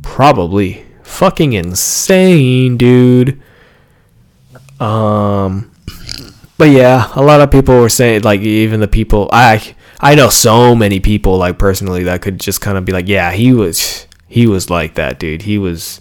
[0.02, 0.84] Probably.
[1.02, 3.42] Fucking insane dude.
[4.80, 5.70] Um
[6.56, 10.28] but yeah a lot of people were saying like even the people i i know
[10.28, 14.06] so many people like personally that could just kind of be like yeah he was
[14.28, 15.42] he was like that dude.
[15.42, 16.00] He was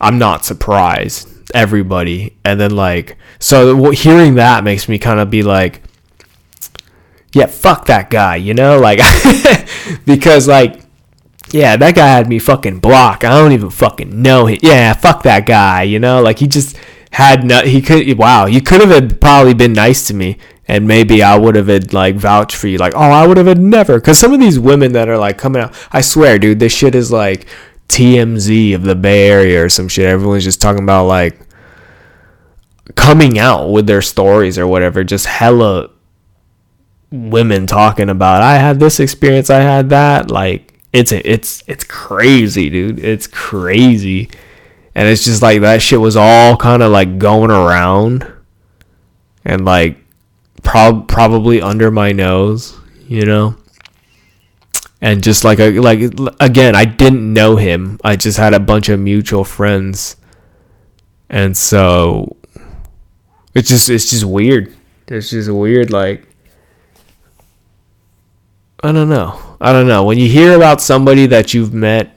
[0.00, 2.36] i'm not surprised everybody.
[2.44, 5.82] And then like so hearing that makes me kind of be like
[7.32, 8.78] yeah fuck that guy you know?
[8.78, 9.00] Like
[10.04, 10.82] because like
[11.50, 13.24] yeah that guy had me fucking blocked.
[13.24, 16.22] I don't even fucking know him yeah fuck that guy you know?
[16.22, 16.76] Like he just
[17.10, 20.36] had no he could wow you could have probably been nice to me
[20.66, 22.76] and maybe i would have had like vouched for you.
[22.78, 25.62] Like oh i would have never because some of these women that are like coming
[25.62, 27.46] out i swear dude this shit is like
[27.88, 30.06] TMZ of the Bay Area or some shit.
[30.06, 31.38] Everyone's just talking about like
[32.94, 35.04] coming out with their stories or whatever.
[35.04, 35.90] Just hella
[37.10, 40.30] women talking about I had this experience, I had that.
[40.30, 42.98] Like it's it's it's crazy, dude.
[42.98, 44.30] It's crazy.
[44.94, 48.30] And it's just like that shit was all kind of like going around
[49.44, 49.96] and like
[50.62, 52.78] prob- probably under my nose
[53.08, 53.56] you know?
[55.00, 56.00] And just like like
[56.40, 58.00] again, I didn't know him.
[58.02, 60.16] I just had a bunch of mutual friends.
[61.28, 62.36] And so
[63.54, 64.74] it's just it's just weird.
[65.06, 66.26] It's just weird like
[68.82, 69.56] I don't know.
[69.60, 70.04] I don't know.
[70.04, 72.16] When you hear about somebody that you've met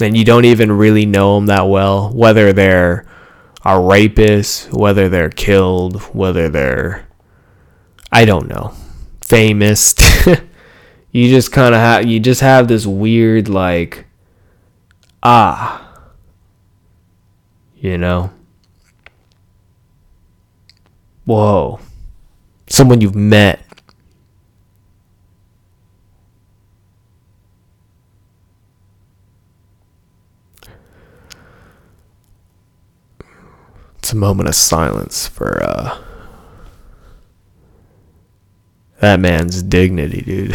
[0.00, 3.06] and you don't even really know them that well, whether they're
[3.64, 7.06] a rapist, whether they're killed, whether they're
[8.10, 8.74] I don't know,
[9.24, 9.94] famous.
[11.12, 14.06] you just kind of have you just have this weird like
[15.22, 15.78] ah.
[17.76, 18.30] You know?
[21.24, 21.80] Whoa.
[22.68, 23.60] Someone you've met.
[33.98, 35.98] It's a moment of silence for uh
[39.02, 40.54] that man's dignity, dude.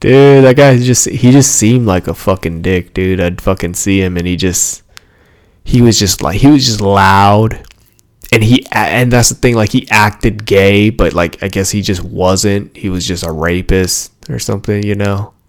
[0.00, 3.20] dude, that guy just he just seemed like a fucking dick, dude.
[3.20, 4.82] I'd fucking see him and he just
[5.62, 7.64] he was just like he was just loud.
[8.32, 11.82] And he and that's the thing like he acted gay, but like I guess he
[11.82, 12.76] just wasn't.
[12.76, 15.32] He was just a rapist or something, you know.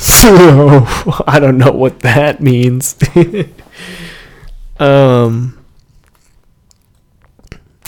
[0.00, 0.30] So,
[1.26, 2.96] I don't know what that means.
[4.78, 5.58] um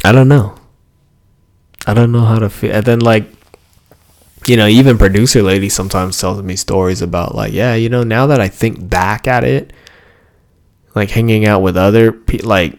[0.05, 0.60] I don't know.
[1.87, 2.73] I don't know how to feel.
[2.73, 3.25] And then like,
[4.47, 8.27] you know, even producer lady sometimes tells me stories about like, yeah, you know, now
[8.27, 9.73] that I think back at it,
[10.95, 12.79] like hanging out with other people, like,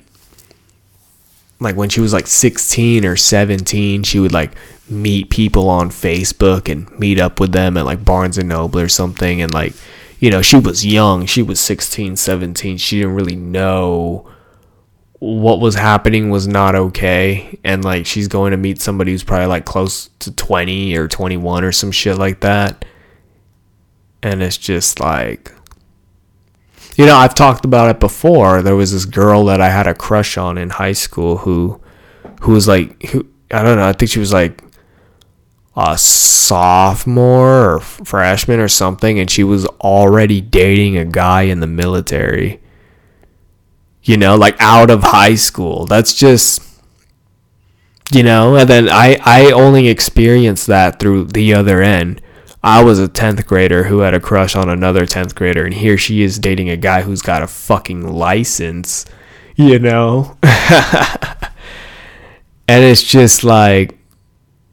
[1.60, 4.54] like when she was like 16 or 17, she would like
[4.90, 8.90] meet people on Facebook and meet up with them at like Barnes and Noble or
[8.90, 9.42] something.
[9.42, 9.74] And like,
[10.20, 11.26] you know, she was young.
[11.26, 12.78] She was 16, 17.
[12.78, 14.31] She didn't really know
[15.22, 17.60] what was happening was not okay.
[17.64, 21.64] And like she's going to meet somebody who's probably like close to 20 or 21
[21.64, 22.84] or some shit like that.
[24.24, 25.54] And it's just like
[26.98, 28.64] you know i've talked about it before.
[28.64, 31.80] There was this girl that i had a crush on in high school who
[32.42, 34.64] who was like who i don't know i think she was like
[35.76, 39.20] a sophomore or freshman or something.
[39.20, 42.60] And she was already dating a guy in the military
[44.04, 45.86] you know, like out of high school.
[45.86, 46.62] That's just
[48.12, 52.22] you know, and then I I only experienced that through the other end.
[52.64, 55.98] I was a 10th grader who had a crush on another 10th grader and here
[55.98, 59.08] she is dating a guy who's got a fucking license,
[59.56, 60.38] you know?
[60.44, 61.50] and
[62.68, 63.98] it's just like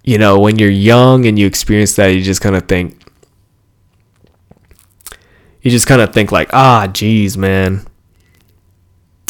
[0.04, 2.98] you know, when you're young and you experience that, you just kind of think
[5.60, 7.86] you just kind of think like, "Ah, geez, man."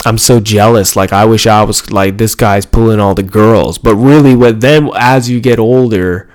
[0.06, 0.96] I'm so jealous.
[0.96, 3.78] Like I wish I was like this guy's pulling all the girls.
[3.78, 6.30] But really, when then as you get older,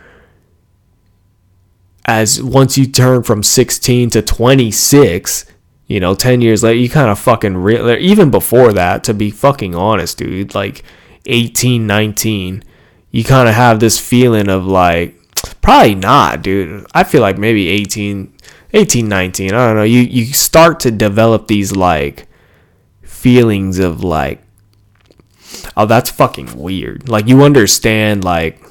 [2.05, 5.45] as once you turn from 16 to 26,
[5.87, 7.89] you know, 10 years later, you kind of fucking real.
[7.91, 10.83] Even before that, to be fucking honest, dude, like
[11.25, 12.63] 18, 19,
[13.11, 15.15] you kind of have this feeling of like,
[15.61, 16.85] probably not, dude.
[16.93, 18.33] I feel like maybe 18,
[18.73, 19.53] 18, 19.
[19.53, 19.83] I don't know.
[19.83, 22.27] You you start to develop these like
[23.23, 24.43] feelings of like
[25.77, 27.07] oh that's fucking weird.
[27.07, 28.61] Like you understand like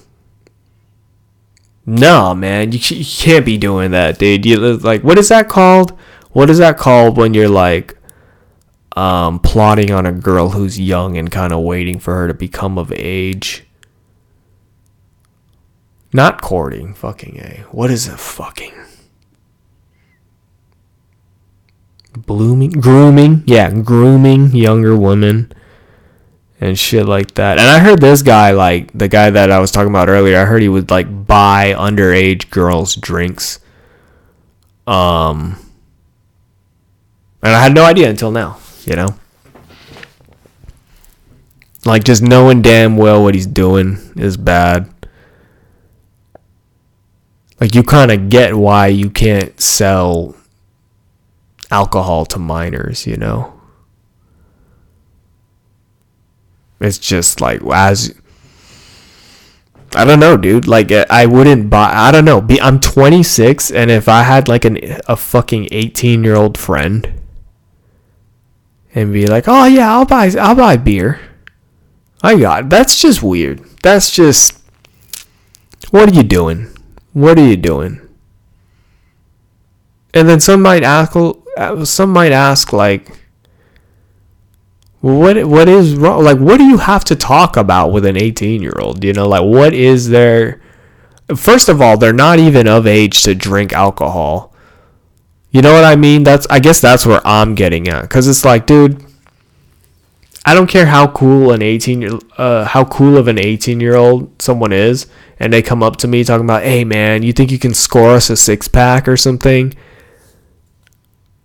[1.86, 4.44] no man you, you can't be doing that dude.
[4.44, 5.92] You like what is that called?
[6.32, 7.96] What is that called when you're like
[8.94, 12.76] um plotting on a girl who's young and kind of waiting for her to become
[12.76, 13.64] of age?
[16.12, 17.64] Not courting fucking a.
[17.70, 18.74] What is a fucking
[22.12, 25.52] blooming grooming yeah grooming younger women
[26.60, 27.58] and shit like that.
[27.58, 30.44] And i heard this guy like the guy that i was talking about earlier i
[30.44, 33.58] heard he would like buy underage girls drinks.
[34.86, 35.56] Um
[37.42, 39.14] and i had no idea until now you know?
[41.84, 44.88] Like just knowing damn well what he's doing is bad.
[47.60, 50.36] Like you kind of get why you can't sell
[51.72, 53.58] alcohol to minors, you know.
[56.80, 58.14] It's just like as
[59.94, 60.66] I don't know, dude.
[60.66, 61.90] Like uh, I wouldn't buy.
[61.92, 62.40] I don't know.
[62.40, 67.12] Be I'm 26, and if I had like an a fucking 18 year old friend,
[68.94, 71.20] and be like, oh yeah, I'll buy I'll buy beer.
[72.22, 73.60] I got that's just weird.
[73.82, 74.60] That's just
[75.90, 76.68] what are you doing?
[77.12, 78.00] What are you doing?
[80.14, 81.12] And then some might ask,
[81.84, 83.22] some might ask like
[85.02, 86.22] what what is wrong?
[86.22, 89.02] Like, what do you have to talk about with an 18 year old?
[89.04, 90.62] You know, like, what is there?
[91.36, 94.54] First of all, they're not even of age to drink alcohol.
[95.50, 96.22] You know what I mean?
[96.22, 99.04] That's I guess that's where I'm getting at, because it's like, dude,
[100.46, 103.96] I don't care how cool an 18 year uh, how cool of an 18 year
[103.96, 105.08] old someone is,
[105.40, 108.10] and they come up to me talking about, hey man, you think you can score
[108.10, 109.74] us a six pack or something?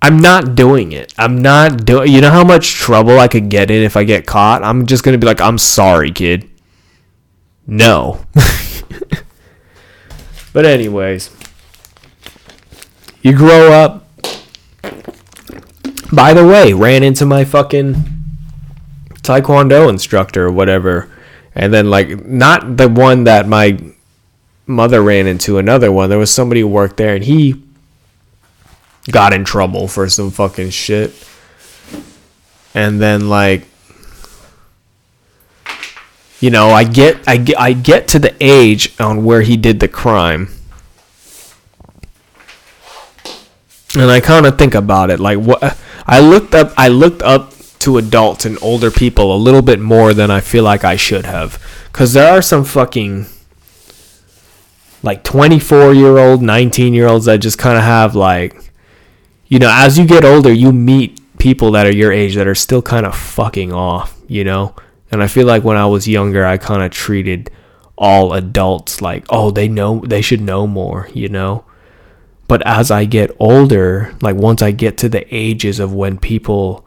[0.08, 1.14] I'm not doing it.
[1.18, 2.10] I'm not doing.
[2.10, 4.64] You know how much trouble I could get in if I get caught.
[4.64, 6.50] I'm just gonna be like, I'm sorry, kid.
[7.68, 8.24] No.
[10.54, 11.30] but anyways,
[13.22, 14.08] you grow up.
[16.14, 17.96] By the way, ran into my fucking
[19.24, 21.12] taekwondo instructor or whatever,
[21.54, 23.78] and then like not the one that my
[24.66, 25.58] mother ran into.
[25.58, 26.10] Another one.
[26.10, 27.62] There was somebody who worked there, and he
[29.12, 31.14] got in trouble for some fucking shit.
[32.74, 33.66] And then like
[36.40, 39.80] you know, I get I get I get to the age on where he did
[39.80, 40.50] the crime.
[43.96, 47.54] And I kind of think about it like what I looked up I looked up
[47.80, 51.26] to adults and older people a little bit more than I feel like I should
[51.26, 51.60] have
[51.94, 53.26] cuz there are some fucking
[55.02, 58.67] like 24 year old 19 year olds that just kind of have like
[59.48, 62.56] you know, as you get older, you meet people that are your age that are
[62.56, 64.76] still kind of fucking off, you know?
[65.12, 67.50] And I feel like when I was younger, I kind of treated
[67.98, 71.64] all adults like, oh, they know, they should know more, you know?
[72.48, 76.86] But as I get older, like once I get to the ages of when people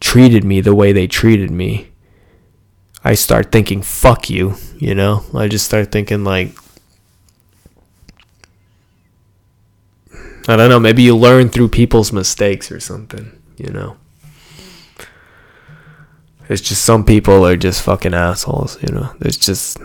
[0.00, 1.90] treated me the way they treated me,
[3.02, 5.24] I start thinking, fuck you, you know?
[5.34, 6.54] I just start thinking, like,
[10.50, 10.80] I don't know.
[10.80, 13.96] Maybe you learn through people's mistakes or something, you know?
[16.48, 19.14] It's just some people are just fucking assholes, you know?
[19.20, 19.78] There's just.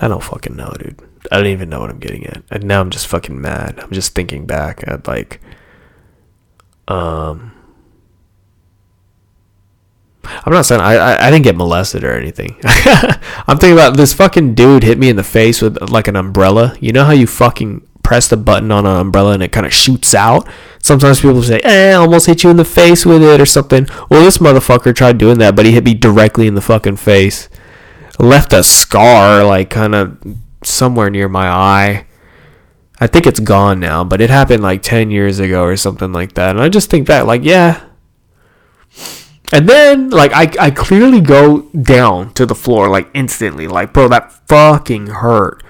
[0.00, 1.00] I don't fucking know, dude.
[1.30, 2.42] I don't even know what I'm getting at.
[2.50, 3.78] And now I'm just fucking mad.
[3.78, 5.40] I'm just thinking back at, like.
[6.88, 7.52] Um.
[10.24, 12.56] I'm not saying I, I, I didn't get molested or anything.
[12.64, 16.76] I'm thinking about this fucking dude hit me in the face with like an umbrella.
[16.80, 19.72] You know how you fucking press the button on an umbrella and it kind of
[19.72, 20.46] shoots out.
[20.82, 23.88] Sometimes people say, "Eh, I almost hit you in the face with it" or something.
[24.10, 27.48] Well, this motherfucker tried doing that, but he hit me directly in the fucking face.
[28.18, 30.18] Left a scar, like kind of
[30.62, 32.04] somewhere near my eye.
[33.00, 36.34] I think it's gone now, but it happened like 10 years ago or something like
[36.34, 36.50] that.
[36.50, 37.80] And I just think that, like, yeah.
[39.54, 43.66] And then, like, I, I clearly go down to the floor, like, instantly.
[43.68, 45.62] Like, bro, that fucking hurt.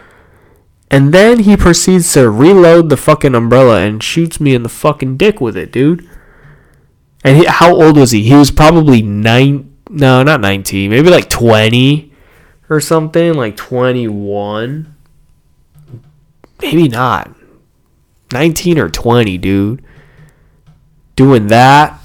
[0.92, 5.16] And then he proceeds to reload the fucking umbrella and shoots me in the fucking
[5.16, 6.06] dick with it, dude.
[7.24, 8.24] And he, how old was he?
[8.24, 9.74] He was probably nine.
[9.88, 10.90] No, not nineteen.
[10.90, 12.12] Maybe like twenty
[12.68, 13.32] or something.
[13.32, 14.94] Like twenty-one.
[16.60, 17.34] Maybe not.
[18.30, 19.82] Nineteen or twenty, dude.
[21.16, 21.98] Doing that.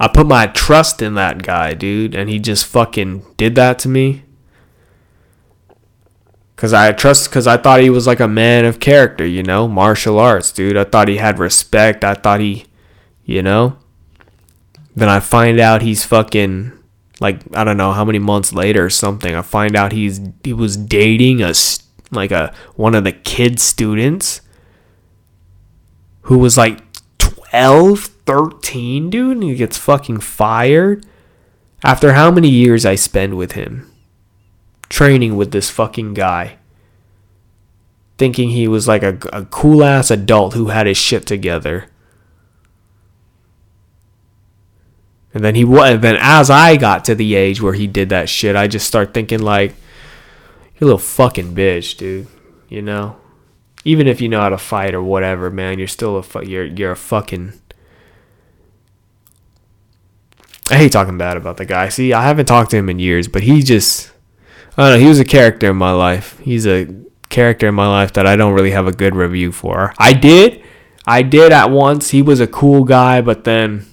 [0.00, 3.88] I put my trust in that guy, dude, and he just fucking did that to
[3.88, 4.22] me.
[6.62, 9.66] Cause I trust, cause I thought he was like a man of character, you know,
[9.66, 10.76] martial arts, dude.
[10.76, 12.04] I thought he had respect.
[12.04, 12.66] I thought he,
[13.24, 13.78] you know.
[14.94, 16.70] Then I find out he's fucking,
[17.18, 19.34] like I don't know how many months later or something.
[19.34, 21.52] I find out he's he was dating a
[22.12, 24.40] like a one of the kid students
[26.20, 26.80] who was like
[27.18, 31.04] 12, 13, dude, and he gets fucking fired
[31.82, 33.91] after how many years I spend with him
[34.92, 36.58] training with this fucking guy.
[38.18, 41.86] Thinking he was like a, a cool ass adult who had his shit together.
[45.32, 46.00] And then he was.
[46.00, 49.14] Then as I got to the age where he did that shit, I just start
[49.14, 49.74] thinking like,
[50.74, 52.26] "You're a little fucking bitch, dude."
[52.68, 53.16] You know,
[53.82, 56.66] even if you know how to fight or whatever, man, you're still a fu- you're
[56.66, 57.54] you're a fucking.
[60.70, 61.88] I hate talking bad about the guy.
[61.88, 64.11] See, I haven't talked to him in years, but he just
[64.76, 64.98] I don't know.
[64.98, 66.38] He was a character in my life.
[66.40, 66.88] He's a
[67.28, 69.92] character in my life that I don't really have a good review for.
[69.98, 70.62] I did,
[71.06, 72.10] I did at once.
[72.10, 73.86] He was a cool guy, but then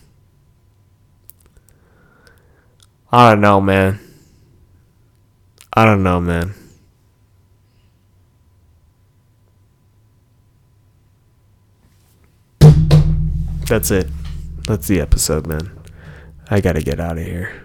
[3.11, 3.99] I don't know, man.
[5.73, 6.53] I don't know, man.
[13.67, 14.07] That's it.
[14.65, 15.71] That's the episode, man.
[16.49, 17.63] I gotta get out of here.